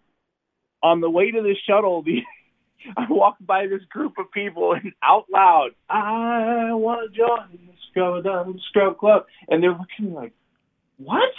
[0.83, 2.21] on the way to the shuttle, the
[2.97, 7.73] I walked by this group of people and out loud, I want to join the
[7.89, 10.33] Scrub Dub Scrub Club, and they're looking like,
[10.97, 11.29] what?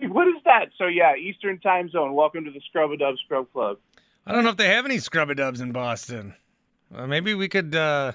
[0.00, 0.66] What is that?
[0.76, 2.14] So yeah, Eastern Time Zone.
[2.14, 3.78] Welcome to the Scrub a Dub Scrub Club.
[4.26, 6.34] I don't know if they have any Scrub a Dubs in Boston.
[6.94, 8.12] Uh, maybe we could, uh,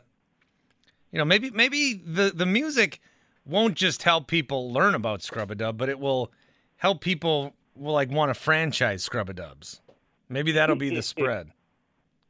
[1.12, 3.02] you know, maybe maybe the the music
[3.46, 6.32] won't just help people learn about scrub a dub, but it will
[6.78, 9.82] help people will like want to franchise Scrub a Dubs.
[10.30, 11.52] Maybe that'll be the spread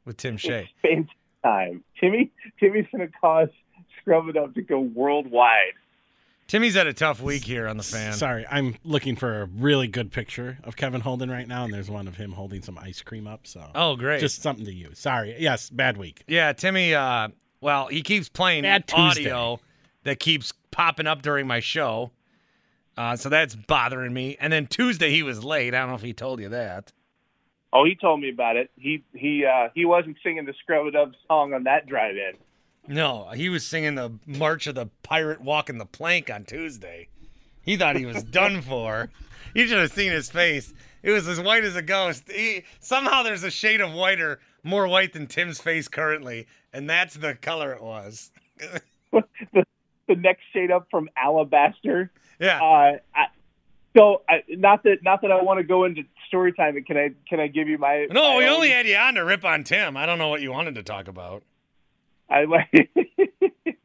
[0.04, 0.70] with Tim Shea.
[0.82, 1.08] It's
[1.42, 1.82] time.
[2.00, 2.30] Timmy,
[2.60, 3.48] Timmy's gonna cause
[4.00, 5.72] Scrub up to go worldwide.
[6.46, 8.12] Timmy's had a tough week here on the fan.
[8.12, 11.90] Sorry, I'm looking for a really good picture of Kevin Holden right now, and there's
[11.90, 13.46] one of him holding some ice cream up.
[13.46, 14.20] So, Oh, great.
[14.20, 14.98] just something to use.
[14.98, 16.22] Sorry, yes, bad week.
[16.26, 16.94] Yeah, Timmy.
[16.94, 17.28] Uh,
[17.62, 19.58] well, he keeps playing Bad audio
[20.02, 22.10] that keeps popping up during my show,
[22.98, 24.36] uh, so that's bothering me.
[24.38, 25.74] And then Tuesday he was late.
[25.74, 26.92] I don't know if he told you that.
[27.74, 28.70] Oh, he told me about it.
[28.76, 32.34] He he uh, he wasn't singing the Scrub Dub song on that drive-in.
[32.86, 37.08] No, he was singing the March of the Pirate walking the plank on Tuesday.
[37.62, 39.10] He thought he was done for.
[39.54, 40.72] You should have seen his face.
[41.02, 42.30] It was as white as a ghost.
[42.30, 47.14] He, somehow there's a shade of whiter, more white than Tim's face currently, and that's
[47.14, 48.30] the color it was.
[49.12, 49.64] the,
[50.06, 52.10] the next shade up from Alabaster.
[52.38, 52.62] Yeah.
[52.62, 53.26] Uh, I,
[53.96, 56.82] so I, not that not that I want to go into story time.
[56.84, 58.06] Can I can I give you my?
[58.10, 59.96] No, my we own- only had you on to rip on Tim.
[59.96, 61.42] I don't know what you wanted to talk about.
[62.30, 62.70] I like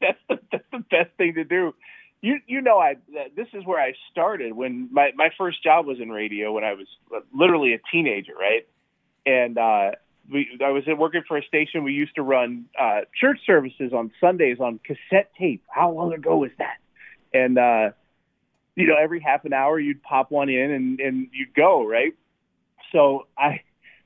[0.02, 1.74] that's the, that's the best thing to do.
[2.22, 2.96] You you know I
[3.36, 6.74] this is where I started when my my first job was in radio when I
[6.74, 6.88] was
[7.34, 8.68] literally a teenager, right?
[9.26, 9.92] And uh,
[10.32, 11.84] we I was working for a station.
[11.84, 15.64] We used to run uh, church services on Sundays on cassette tape.
[15.70, 16.78] How long ago was that?
[17.34, 17.92] And uh,
[18.76, 22.14] you know, every half an hour you'd pop one in and and you'd go right.
[22.92, 23.62] So I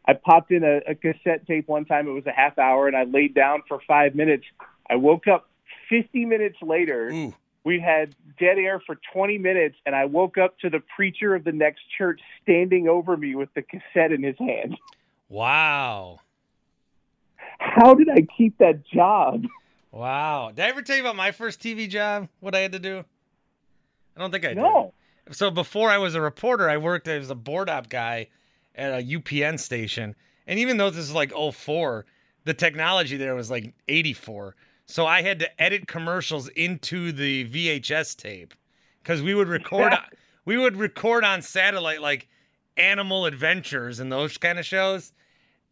[0.05, 2.07] I popped in a, a cassette tape one time.
[2.07, 4.43] It was a half hour, and I laid down for five minutes.
[4.89, 5.49] I woke up
[5.89, 7.09] 50 minutes later.
[7.11, 7.33] Ooh.
[7.65, 11.45] We had dead air for 20 minutes, and I woke up to the preacher of
[11.45, 14.77] the next church standing over me with the cassette in his hand.
[15.29, 16.19] Wow.
[17.59, 19.45] How did I keep that job?
[19.91, 20.51] Wow.
[20.53, 22.27] Did I ever tell you about my first TV job?
[22.41, 23.05] What I had to do?
[24.17, 24.93] I don't think I No.
[25.25, 25.35] did.
[25.35, 28.27] So before I was a reporter, I worked as a board op guy
[28.75, 30.15] at a UPN station.
[30.47, 32.05] And even though this is like 04,
[32.45, 34.55] the technology there was like 84.
[34.85, 38.53] So I had to edit commercials into the VHS tape
[39.01, 39.93] because we would record
[40.45, 42.27] we would record on satellite like
[42.75, 45.13] Animal Adventures and those kind of shows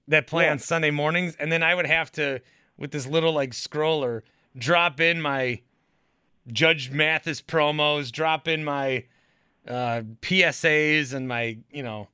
[0.07, 0.51] that play Yeah.
[0.51, 2.39] on Sunday mornings, and then I would have to
[2.77, 4.21] with this little like scroller
[4.57, 5.61] drop in my
[6.47, 9.05] Judge Mathis promos, drop in my
[9.67, 12.07] uh, PSAs and my you know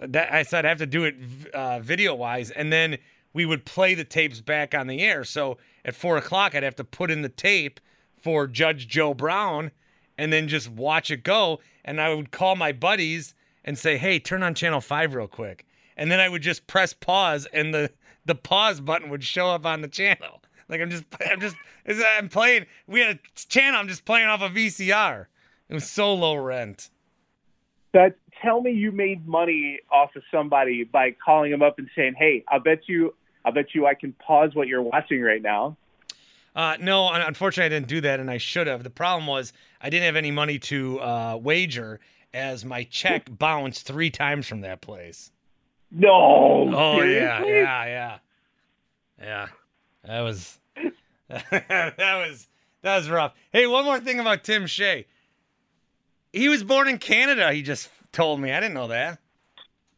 [0.00, 1.16] that I said I have to do it
[1.54, 2.98] uh, video wise, and then
[3.32, 5.24] we would play the tapes back on the air.
[5.24, 7.80] So at four o'clock, I'd have to put in the tape
[8.22, 9.70] for Judge Joe Brown,
[10.18, 11.60] and then just watch it go.
[11.84, 13.34] And I would call my buddies
[13.64, 15.66] and say, "Hey, turn on channel five real quick,"
[15.96, 17.90] and then I would just press pause, and the
[18.24, 20.42] the pause button would show up on the channel.
[20.68, 21.54] Like I'm just I'm just
[22.18, 22.66] I'm playing.
[22.88, 23.78] We had a channel.
[23.78, 25.26] I'm just playing off a VCR.
[25.68, 26.90] It was so low rent.
[27.92, 32.14] That tell me you made money off of somebody by calling them up and saying,
[32.18, 33.14] "Hey, I bet you,
[33.44, 35.76] I bet you, I can pause what you're watching right now."
[36.54, 38.82] Uh, no, unfortunately, I didn't do that, and I should have.
[38.82, 42.00] The problem was I didn't have any money to uh, wager,
[42.32, 45.30] as my check bounced three times from that place.
[45.90, 46.70] No.
[46.74, 48.18] Oh yeah, yeah, yeah,
[49.20, 49.46] yeah.
[50.04, 50.58] That was
[51.28, 52.48] that was
[52.82, 53.34] that was rough.
[53.52, 55.06] Hey, one more thing about Tim Shea.
[56.32, 57.52] He was born in Canada.
[57.52, 58.52] He just told me.
[58.52, 59.18] I didn't know that.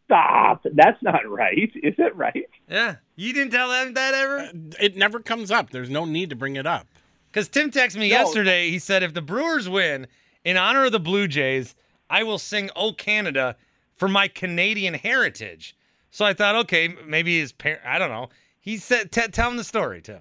[0.05, 0.65] Stop.
[0.75, 1.71] That's not right.
[1.83, 2.49] Is it right?
[2.69, 4.39] Yeah, you didn't tell him that ever.
[4.39, 5.71] Uh, it never comes up.
[5.71, 6.87] There's no need to bring it up.
[7.31, 8.17] Because Tim texted me No.
[8.17, 8.71] yesterday.
[8.71, 10.07] He said, if the Brewers win
[10.45, 11.75] in honor of the Blue Jays,
[12.09, 13.57] I will sing "Oh Canada"
[13.97, 15.77] for my Canadian heritage.
[16.11, 17.83] So I thought, okay, maybe his parent.
[17.85, 18.31] I don't know.
[18.61, 20.21] He said, t- "Tell him the story, Tim."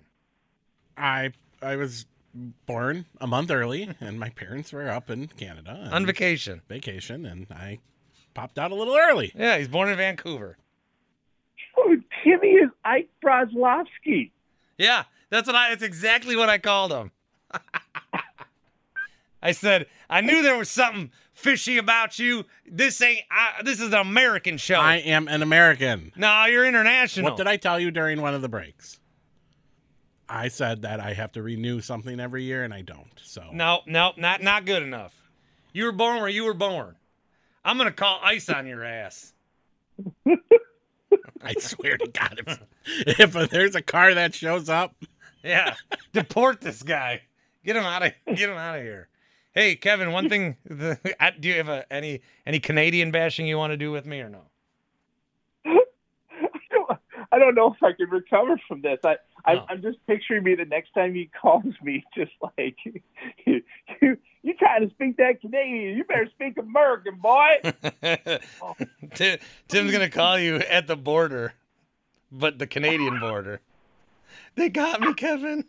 [0.97, 1.31] I
[1.61, 2.05] I was
[2.65, 6.61] born a month early, and my parents were up in Canada On vacation.
[6.67, 7.79] vacation, and I
[8.33, 9.31] popped out a little early.
[9.35, 10.57] Yeah, he's born in Vancouver.
[11.77, 14.31] Oh, Timmy is Ike Broflovski.
[14.77, 15.69] Yeah, that's what I.
[15.69, 17.11] That's exactly what I called him.
[19.41, 22.43] I said I knew there was something fishy about you.
[22.69, 23.21] This ain't.
[23.31, 24.75] I, this is an American show.
[24.79, 26.11] I am an American.
[26.15, 27.29] no, you're international.
[27.29, 28.99] What did I tell you during one of the breaks?
[30.29, 33.11] I said that I have to renew something every year, and I don't.
[33.23, 35.13] So No, no, not not good enough.
[35.73, 36.95] You were born where you were born.
[37.63, 39.33] I'm gonna call ice on your ass.
[41.43, 44.95] I swear to God, if, if there's a car that shows up,
[45.43, 45.75] Yeah,
[46.13, 47.21] deport this guy.
[47.63, 49.07] Get him out of get him out of here.
[49.53, 50.11] Hey, Kevin.
[50.11, 50.57] One thing.
[50.65, 50.99] The,
[51.39, 54.29] do you have a, any any Canadian bashing you want to do with me or
[54.29, 54.41] no?
[55.65, 55.69] I
[56.71, 56.99] don't,
[57.31, 58.99] I don't know if I can recover from this.
[59.03, 59.65] I, I No.
[59.69, 63.01] I'm just picturing me the next time he calls me, just like you,
[64.01, 65.97] you, you trying to speak that Canadian.
[65.97, 67.49] You better speak American, boy.
[69.13, 71.53] Tim, Tim's gonna call you at the border,
[72.31, 73.61] but the Canadian border.
[74.55, 75.65] They got me, Kevin.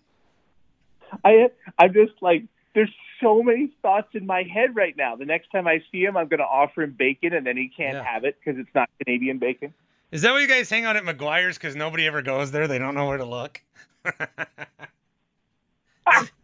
[1.25, 1.49] I
[1.79, 2.45] I'm just like
[2.75, 5.17] there's so many thoughts in my head right now.
[5.17, 7.69] The next time I see him, I'm going to offer him bacon, and then he
[7.69, 8.05] can't Yeah.
[8.05, 9.75] have it because it's not Canadian bacon.
[10.11, 11.59] Is that why you guys hang out at McGuire's?
[11.59, 12.67] Because nobody ever goes there.
[12.67, 13.61] They don't know where to look.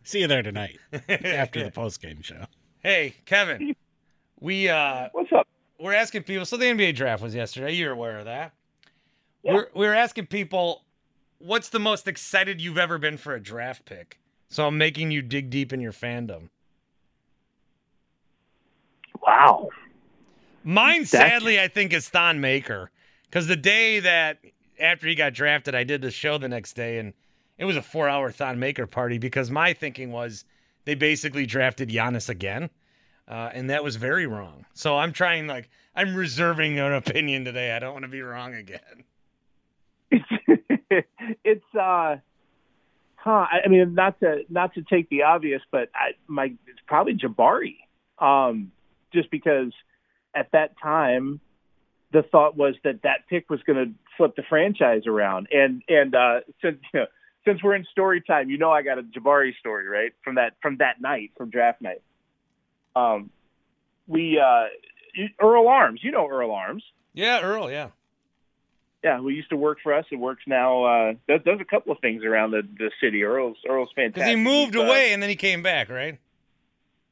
[0.03, 2.45] see you there tonight after the post game show.
[2.83, 3.75] Hey, Kevin.
[4.41, 5.49] We uh What's up?
[5.81, 7.73] we're asking people so the NBA draft was yesterday.
[7.73, 8.53] You're aware of that.
[9.43, 10.83] We're we're asking people
[11.39, 14.19] what's the most excited you've ever been for a draft pick.
[14.51, 16.49] So I'm making you dig deep in your fandom.
[19.27, 19.71] Wow.
[20.63, 22.91] Mine, That's- sadly, I think is Thon Maker.
[23.25, 24.39] Because the day that
[24.79, 27.13] after he got drafted, I did the show the next day, and
[27.59, 29.19] it was a four-hour Thon Maker party.
[29.19, 30.45] Because my thinking was
[30.85, 32.71] they basically drafted Giannis again,
[33.29, 34.67] uh, and that was very wrong.
[34.75, 37.73] So I'm trying, like, I'm reserving an opinion today.
[37.73, 39.05] I don't want to be wrong again.
[40.11, 40.25] it's
[41.45, 42.17] it's uh
[43.17, 47.15] huh I mean not to not to take the obvious but I my it's probably
[47.15, 47.77] Jabari
[48.19, 48.71] um
[49.13, 49.73] just because
[50.35, 51.41] at that time
[52.15, 56.15] the thought was that that pick was going to flip the franchise around and and
[56.15, 57.07] uh since you know
[57.45, 60.55] since we're in story time you know I got a Jabari story right from that
[60.63, 62.01] from that night from draft night
[62.97, 63.29] um
[64.07, 64.65] we uh,
[65.41, 66.01] Earl Arms.
[66.03, 66.83] You know Earl Arms.
[67.13, 67.71] Yeah, Earl.
[67.71, 67.89] Yeah.
[69.03, 70.85] Yeah, who used to work for us and works now.
[70.85, 73.23] Uh, does, does a couple of things around the, the city.
[73.23, 74.15] Earl's Earl's fantastic.
[74.15, 76.19] Because he moved uh, away and then he came back, right?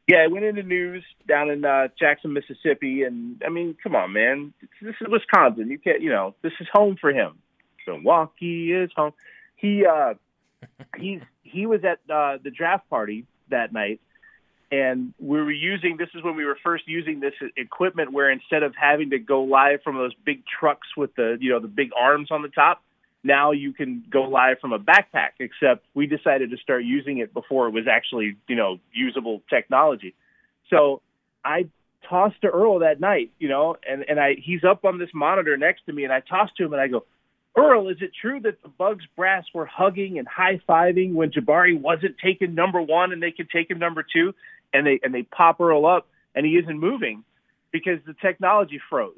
[0.09, 4.13] Yeah, I went into news down in uh, Jackson, Mississippi, and I mean, come on,
[4.13, 5.71] man, this is Wisconsin.
[5.71, 7.39] You can't, you know, this is home for him.
[7.87, 9.13] Milwaukee is home.
[9.57, 10.15] He uh,
[10.99, 14.01] he's he was at uh, the draft party that night,
[14.73, 15.97] and we were using.
[15.99, 19.45] This is when we were first using this equipment, where instead of having to go
[19.45, 22.83] live from those big trucks with the you know the big arms on the top,
[23.25, 25.31] now you can go live from a backpack.
[25.39, 30.15] Except we decided to start using it before it was actually you know usable technology.
[30.71, 31.03] So
[31.45, 31.67] I
[32.09, 35.57] tossed to Earl that night, you know, and and I he's up on this monitor
[35.57, 37.05] next to me, and I tossed to him and I go,
[37.57, 41.79] Earl, is it true that the Bucks brass were hugging and high fiving when Jabari
[41.79, 44.35] wasn't taking number one and they could take him number two,
[44.73, 47.25] and they and they pop Earl up and he isn't moving
[47.73, 49.15] because the technology froze.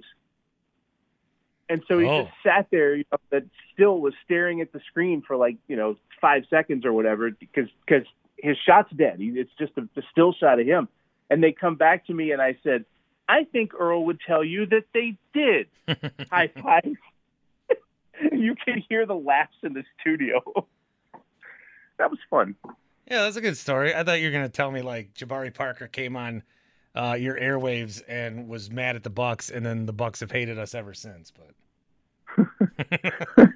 [1.69, 2.25] And so he Oh.
[2.25, 5.77] just sat there, you know, that still was staring at the screen for like you
[5.77, 8.07] know five seconds or whatever because because
[8.39, 9.17] his shot's dead.
[9.21, 10.89] It's just a, a still shot of him.
[11.31, 12.85] And they come back to me and I said,
[13.29, 15.69] I think Earl would tell you that they did
[16.31, 16.85] high five.
[18.33, 20.43] you can hear the laughs in the studio.
[21.99, 22.55] that was fun.
[23.11, 23.95] Yeah, that's a good story.
[23.95, 26.43] I thought you were gonna tell me like Jabari Parker came on
[26.95, 30.59] uh, your airwaves and was mad at the Bucks, and then the Bucks have hated
[30.59, 31.33] us ever since.
[31.33, 31.51] But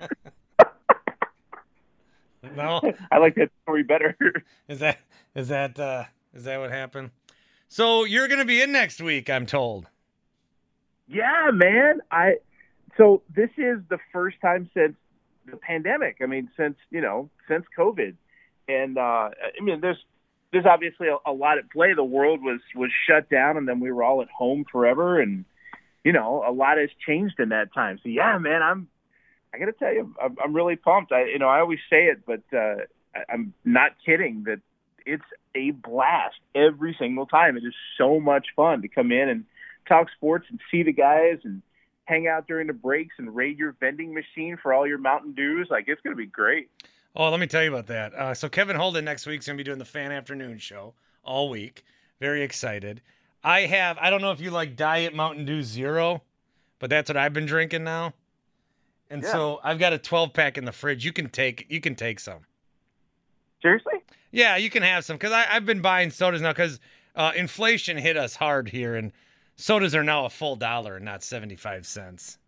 [2.57, 2.81] no,
[3.11, 4.17] I like that story better.
[4.69, 4.99] is that
[5.35, 7.11] is that uh, is that what happened?
[7.69, 9.87] So you're gonna be in next week, I'm told.
[11.07, 12.01] Yeah, man.
[12.11, 12.37] I
[12.97, 14.97] so this is the first time since
[15.47, 16.19] the pandemic.
[16.21, 18.15] I mean, since you know, since COVID,
[18.69, 20.05] and uh, I mean, there's
[20.53, 21.93] there's obviously a, a lot at play.
[21.95, 25.45] The world was was shut down, and then we were all at home forever, and
[26.05, 27.99] you know, a lot has changed in that time.
[28.03, 28.89] So yeah, man, I'm
[29.53, 31.13] I got to tell you, I'm, I'm really pumped.
[31.13, 32.83] I you know, I always say it, but uh,
[33.15, 34.61] I, I'm not kidding that
[35.05, 35.25] it's
[35.55, 37.57] a blast every single time.
[37.57, 39.45] It is so much fun to come in and
[39.89, 41.63] talk sports and see the guys and
[42.05, 45.69] hang out during the breaks and raid your vending machine for all your Mountain Dews.
[45.71, 46.71] Like it's going to be great.
[47.19, 48.15] Oh, let me tell you about that.
[48.15, 50.95] Uh, so Kevin Holden next week's gonna be doing the fan afternoon show
[51.25, 51.85] all week.
[52.21, 53.03] Very excited.
[53.43, 53.99] I have.
[54.01, 56.23] I don't know if you like Diet Mountain Dew Zero,
[56.79, 58.15] but that's what I've been drinking now.
[59.11, 59.33] And Yeah.
[59.33, 61.05] so I've got a 12 pack in the fridge.
[61.05, 61.67] You can take.
[61.69, 62.47] You can take some.
[63.63, 63.95] Seriously?
[64.31, 66.79] Yeah, you can have some because I've been buying sodas now because
[67.17, 69.11] uh, inflation hit us hard here, and
[69.57, 72.39] sodas are now a full dollar and not 75 cents.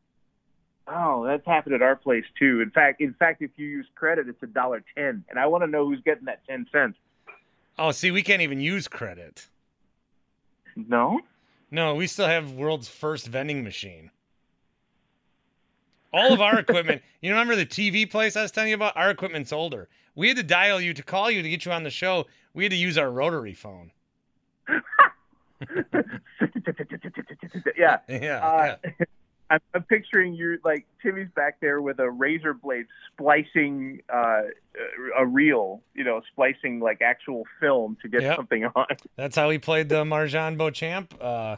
[0.92, 2.60] Oh, that's happened at our place too.
[2.60, 5.62] In fact, in fact, if you use credit, it's a dollar ten, and I want
[5.62, 6.98] to know who's getting that ten cents.
[7.78, 9.46] Oh, see, we can't even use credit.
[10.76, 11.20] No.
[11.70, 14.10] No, we still have world's first vending machine.
[16.12, 18.96] All of our equipment, you remember the TV place I was telling you about?
[18.96, 19.88] Our equipment's older.
[20.16, 22.26] We had to dial you to call you to get you on the show.
[22.52, 23.92] We had to use our rotary phone.
[27.76, 27.98] yeah.
[28.08, 28.44] Yeah.
[28.44, 28.76] Uh,
[29.50, 34.42] I'm, I'm picturing you like Timmy's back there with a razor blade splicing uh,
[35.18, 38.36] a reel, you know, splicing like actual film to get Yep.
[38.36, 38.86] something on.
[39.16, 41.56] That's how we played the MarJon Beauchamp, uh,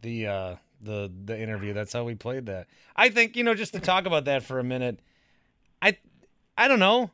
[0.00, 1.72] the uh, the the interview.
[1.74, 2.66] That's how we played that.
[2.96, 5.00] I think you know just to talk about that for a minute.
[5.82, 5.98] I
[6.56, 7.10] I don't know.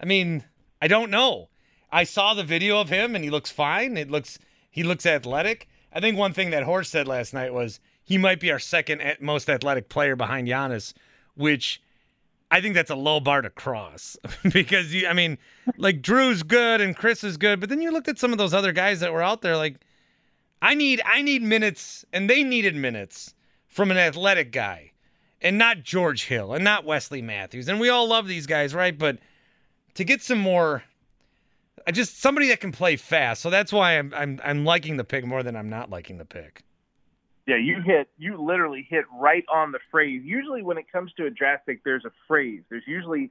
[0.00, 0.42] I mean,
[0.80, 1.48] I don't know.
[1.92, 3.96] I saw the video of him and he looks fine.
[3.96, 4.38] It looks
[4.70, 5.68] he looks athletic.
[5.92, 9.02] I think one thing that Horst said last night was he might be our second
[9.20, 10.92] most athletic player behind Giannis,
[11.34, 11.80] which
[12.50, 14.16] I think that's a low bar to cross
[14.52, 15.38] because you, I mean,
[15.78, 18.54] like Jrue's good and Khris is good, but then you looked at some of those
[18.54, 19.56] other guys that were out there.
[19.56, 19.76] Like,
[20.60, 23.34] I need I need minutes, and they needed minutes
[23.66, 24.92] from an athletic guy,
[25.42, 27.68] and not George Hill and not Wesley Matthews.
[27.68, 28.96] And we all love these guys, right?
[28.96, 29.18] But
[29.94, 30.84] to get some more,
[31.86, 33.42] I just somebody that can play fast.
[33.42, 36.24] So that's why I'm I'm I'm liking the pick more than I'm not liking the
[36.24, 36.63] pick.
[37.46, 40.22] Yeah, you hit you literally hit right on the phrase.
[40.24, 42.62] Usually when it comes to a draft pick, there's a phrase.
[42.70, 43.30] There's usually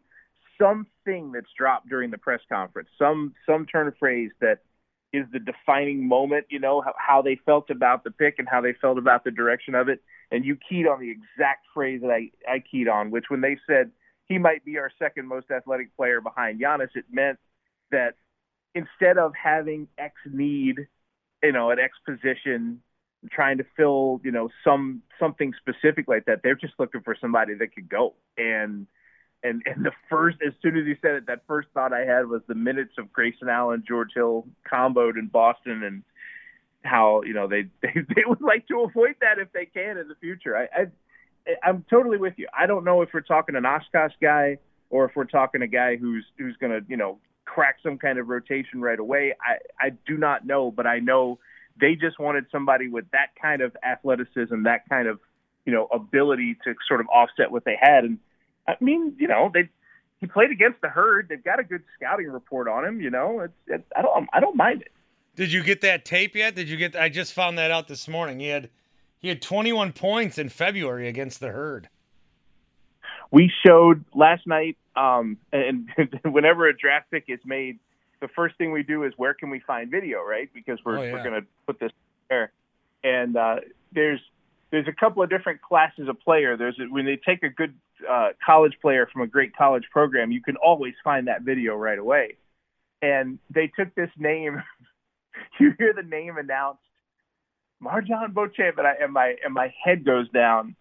[0.61, 4.59] something that's dropped during the press conference, some some turn of phrase that
[5.13, 8.61] is the defining moment, you know, how, how they felt about the pick and how
[8.61, 10.01] they felt about the direction of it.
[10.31, 13.57] And you keyed on the exact phrase that I, I keyed on, which when they
[13.67, 13.91] said
[14.25, 17.37] he might be our second most athletic player behind Giannis, it meant
[17.91, 18.15] that
[18.73, 20.87] instead of having X need,
[21.43, 22.81] you know, at X position,
[23.31, 27.53] trying to fill, you know, some something specific like that, they're just looking for somebody
[27.55, 28.15] that could go.
[28.37, 28.87] And
[29.43, 32.27] and and the first, as soon as he said it, that first thought I had
[32.27, 36.03] was the minutes of Grayson Allen, George Hill comboed in Boston, and
[36.83, 40.07] how you know they, they they would like to avoid that if they can in
[40.07, 40.55] the future.
[40.57, 42.47] I, I I'm totally with you.
[42.57, 44.59] I don't know if we're talking an Oshkosh guy
[44.89, 48.27] or if we're talking a guy who's who's to you know crack some kind of
[48.27, 49.33] rotation right away.
[49.41, 51.39] I I do not know, but I know
[51.79, 55.19] they just wanted somebody with that kind of athleticism, that kind of
[55.65, 58.03] you know ability to sort of offset what they had.
[58.03, 58.19] And
[58.67, 59.69] I mean, you know, they
[60.19, 61.27] he played against the herd.
[61.29, 63.01] They've got a good scouting report on him.
[63.01, 64.91] You know, it's, it's I don't I don't mind it.
[65.35, 66.55] Did you get that tape yet?
[66.55, 66.95] Did you get?
[66.95, 68.39] I just found that out this morning.
[68.39, 68.69] He had
[69.19, 71.89] he had 21 points in February against the herd.
[73.31, 75.89] We showed last night, um, and
[76.23, 77.79] whenever a draft pick is made,
[78.23, 80.49] the first thing we do is where can we find video, right?
[80.53, 81.11] Because we're Oh, yeah.
[81.11, 81.91] we're going to put this
[82.29, 82.53] there,
[83.03, 83.57] and uh,
[83.91, 84.21] there's
[84.71, 86.55] there's a couple of different classes of player.
[86.55, 87.75] There's a, when they take a good
[88.09, 91.99] uh, college player from a great college program, you can always find that video right
[91.99, 92.37] away.
[93.01, 94.63] And they took this name.
[95.59, 96.79] you hear the name announced,
[97.83, 100.77] MarJon Beauchamp, and, I, and my and my head goes down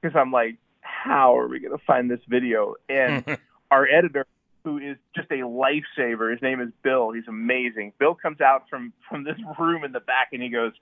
[0.00, 2.76] because I'm like, how are we going to find this video?
[2.88, 3.38] And
[3.70, 4.26] our editor,
[4.64, 7.12] who is just a lifesaver, his name is Bill.
[7.12, 7.92] He's amazing.
[7.98, 10.72] Bill comes out from from this room in the back, and he goes,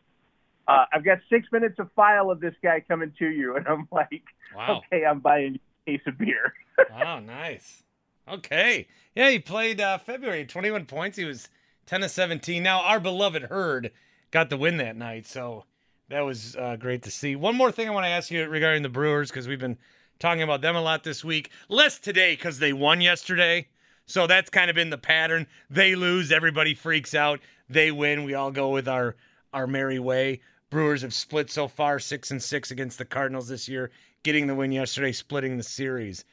[0.67, 3.89] uh, "I've got six minutes of file of this guy coming to you," and I'm
[3.91, 4.23] like,
[4.55, 4.83] Wow.
[4.93, 6.55] "Okay, I'm buying you a case of beer."
[7.05, 7.83] oh, nice.
[8.29, 8.87] Okay.
[9.15, 11.17] Yeah, he played uh, February, 21 points.
[11.17, 11.49] He was
[11.87, 12.63] 10 to 17.
[12.63, 13.91] Now, our beloved Herd
[14.31, 15.65] got the win that night, so
[16.09, 17.37] that was uh, great to see.
[17.37, 19.79] One more thing I want to ask you regarding the Brewers, because we've been
[20.19, 21.51] talking about them a lot this week.
[21.69, 23.69] Less today because they won yesterday.
[24.07, 25.47] So that's kind of been the pattern.
[25.69, 27.41] They lose, everybody freaks out.
[27.69, 29.17] They win, we all go with our
[29.53, 30.41] our merry way.
[30.71, 33.91] Brewers have split so far, six and six against the Cardinals this year,
[34.23, 36.25] getting the win yesterday, splitting the series.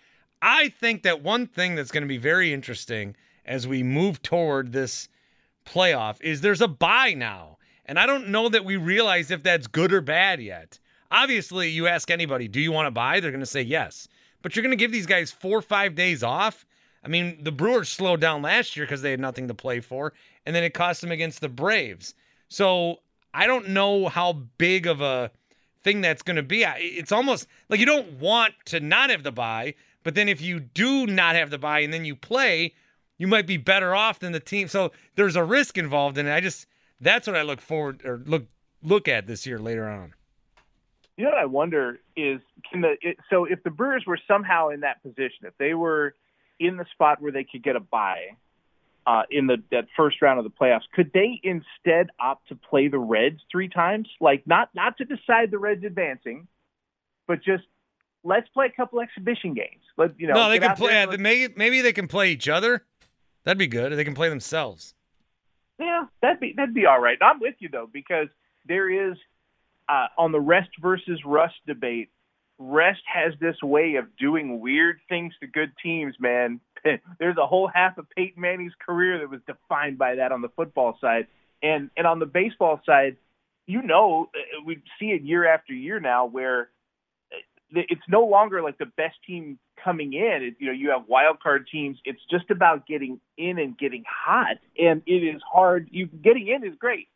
[0.42, 3.16] I think that one thing that's going to be very interesting
[3.46, 5.08] as we move toward this
[5.66, 7.58] playoff is there's a buy now.
[7.86, 10.80] And I don't know that we realize if that's good or bad yet.
[11.16, 13.22] Obviously, you ask anybody, do you want to buy?
[13.22, 14.10] They're going to say yes.
[14.42, 16.66] But you're going to give these guys four or five days off.
[17.06, 20.12] I mean, the Brewers slowed down last year because they had nothing to play for,
[20.46, 22.16] and then it cost them against the Braves.
[22.50, 22.98] So
[23.34, 25.32] I don't know how big of a
[25.84, 26.64] thing that's going to be.
[26.64, 30.60] It's almost like you don't want to not have the buy, but then if you
[30.60, 32.74] do not have the buy and then you play,
[33.18, 34.68] you might be better off than the team.
[34.68, 36.34] So there's a risk involved in it.
[36.34, 36.68] I just
[37.00, 38.48] that's what I look forward or look
[38.84, 40.15] look at this year later on.
[41.18, 44.70] You know what I wonder is can the it, so if the Brewers were somehow
[44.70, 46.14] in that position, if they were
[46.60, 48.36] in the spot where they could get a bye
[49.08, 52.90] uh, in the that first round of the playoffs, could they instead opt to play
[52.90, 54.10] the Reds three times?
[54.20, 56.48] Like not not to decide the Reds advancing,
[57.28, 57.64] but just
[58.26, 59.84] let's play a couple exhibition games.
[59.98, 60.34] Let you know.
[60.34, 60.92] no, they can play.
[60.92, 62.84] yeah, maybe maybe they can play each other.
[63.46, 63.94] That'd be good.
[63.94, 64.96] They can play themselves.
[65.80, 67.18] Yeah, that'd be that'd be all right.
[67.22, 68.28] I'm with you though because
[68.68, 69.18] there is
[69.88, 72.10] uh, on the rest versus rust debate.
[72.58, 76.62] Rest has this way of doing weird things to good teams, man.
[77.20, 80.50] There's a whole half of Peyton Manning's career that was defined by that on the
[80.50, 81.28] football side,
[81.62, 83.18] and and on the baseball side,
[83.68, 86.70] you know, uh, we see it year after year now where
[87.34, 90.44] uh, it's no longer like the best team coming in.
[90.44, 91.98] It, you know, you have wild card teams.
[92.06, 95.90] It's just about getting in and getting hot, and it is hard.
[95.92, 97.08] You getting in is great,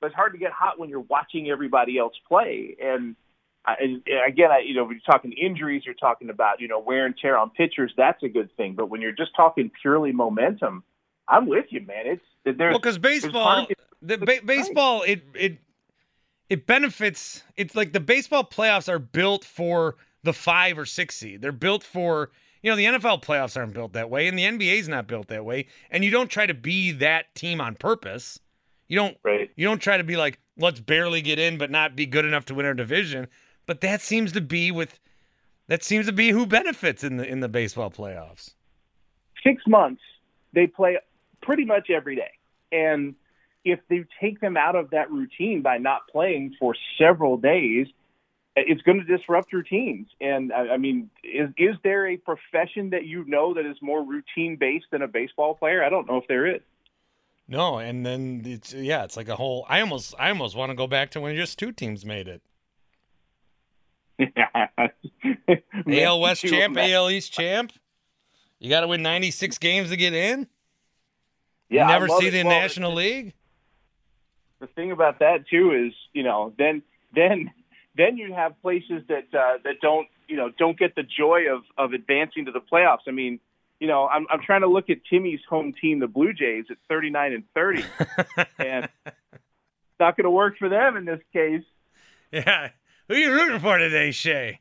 [0.00, 2.76] but it's hard to get hot when you're watching everybody else play.
[2.82, 3.16] And,
[3.64, 6.78] I, and again, I, you know, when you're talking injuries, you're talking about you know
[6.78, 7.92] wear and tear on pitchers.
[7.96, 8.74] That's a good thing.
[8.74, 10.84] But when you're just talking purely momentum,
[11.28, 12.06] I'm with you, man.
[12.06, 15.58] It's there's Well, because baseball, it- the ba- baseball, it it
[16.48, 17.42] it benefits.
[17.56, 21.42] It's like the baseball playoffs are built for the five or six seed.
[21.42, 22.30] They're built for
[22.62, 25.44] you know the NFL playoffs aren't built that way, and the NBA's not built that
[25.44, 25.66] way.
[25.90, 28.38] And you don't try to be that team on purpose.
[28.88, 29.16] You don't.
[29.56, 32.46] You don't try to be like let's barely get in, but not be good enough
[32.46, 33.28] to win our division.
[33.66, 34.98] But that seems to be with
[35.68, 38.54] that seems to be who benefits in the in the baseball playoffs.
[39.44, 40.02] six months,
[40.54, 40.98] they play
[41.42, 42.32] pretty much every day.
[42.72, 43.14] And
[43.64, 47.86] if they take them out of that routine by not playing for several days,
[48.56, 50.06] it's going to disrupt routines.
[50.20, 54.02] And I, I mean, is is there a profession that you know that is more
[54.02, 55.84] routine based than a baseball player?
[55.84, 56.62] I don't know if there is.
[57.48, 59.64] No, and then it's yeah, it's like a whole.
[59.68, 62.42] I almost I almost want to go back to when just two teams made it.
[65.86, 66.04] Yeah.
[66.06, 67.72] AL West champ, AL East champ.
[68.58, 70.48] You got to win 96 games to get in.
[71.70, 73.34] Yeah, you never see the Well, National League.
[74.60, 76.82] the thing about that too is you know then
[77.14, 77.50] then
[77.96, 81.62] then you have places that uh, that don't you know don't get the joy of
[81.78, 83.06] of advancing to the playoffs.
[83.06, 83.38] I mean,
[83.80, 86.76] you know, I'm I'm trying to look at Timmy's home team, the Blue Jays, at
[86.88, 87.84] 39 and 30,
[88.58, 91.62] and it's not going to work for them in this case.
[92.32, 92.70] Yeah.
[93.08, 94.60] Who are you rooting for today, Shea?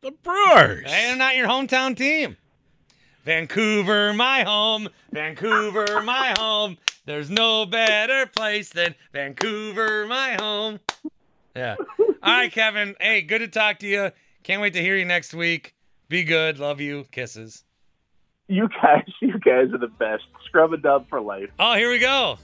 [0.00, 0.90] The Brewers.
[0.90, 2.36] Hey, they're not your hometown team.
[3.24, 4.88] Vancouver, my home.
[5.12, 6.78] Vancouver, my home.
[7.04, 10.80] There's no better place than Vancouver, my home.
[11.54, 11.76] Yeah.
[11.98, 12.96] All right, Kevin.
[13.00, 14.10] Hey, good to talk to you.
[14.42, 15.74] Can't wait to hear you next week.
[16.08, 16.58] Be good.
[16.58, 17.04] Love you.
[17.12, 17.64] Kisses.
[18.52, 20.24] You guys, you guys are the best.
[20.44, 21.48] Scrub a dub for life.
[21.58, 22.38] Oh, here we go.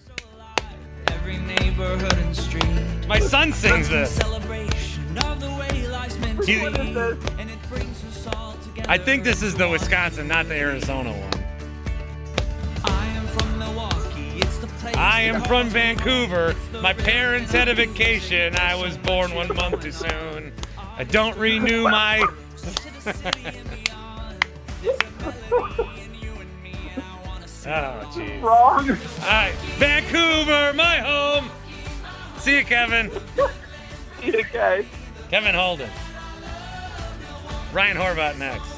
[3.07, 4.19] My son sings this.
[6.47, 6.65] He-
[8.89, 11.45] I think this is the Wisconsin, not the Arizona one.
[14.97, 16.55] I am from Vancouver.
[16.81, 18.57] My parents had a vacation.
[18.57, 20.55] I was born one month too soon.
[20.97, 22.27] I don't renew my.
[27.69, 28.43] oh, jeez.
[28.43, 28.91] Wrong.
[28.91, 28.97] All
[29.29, 31.51] right, Vancouver, my home.
[32.39, 33.11] See you, Kevin.
[34.21, 34.85] See you guys.
[35.31, 35.91] Kevin Holden.
[37.73, 38.78] Ryan Horvat next.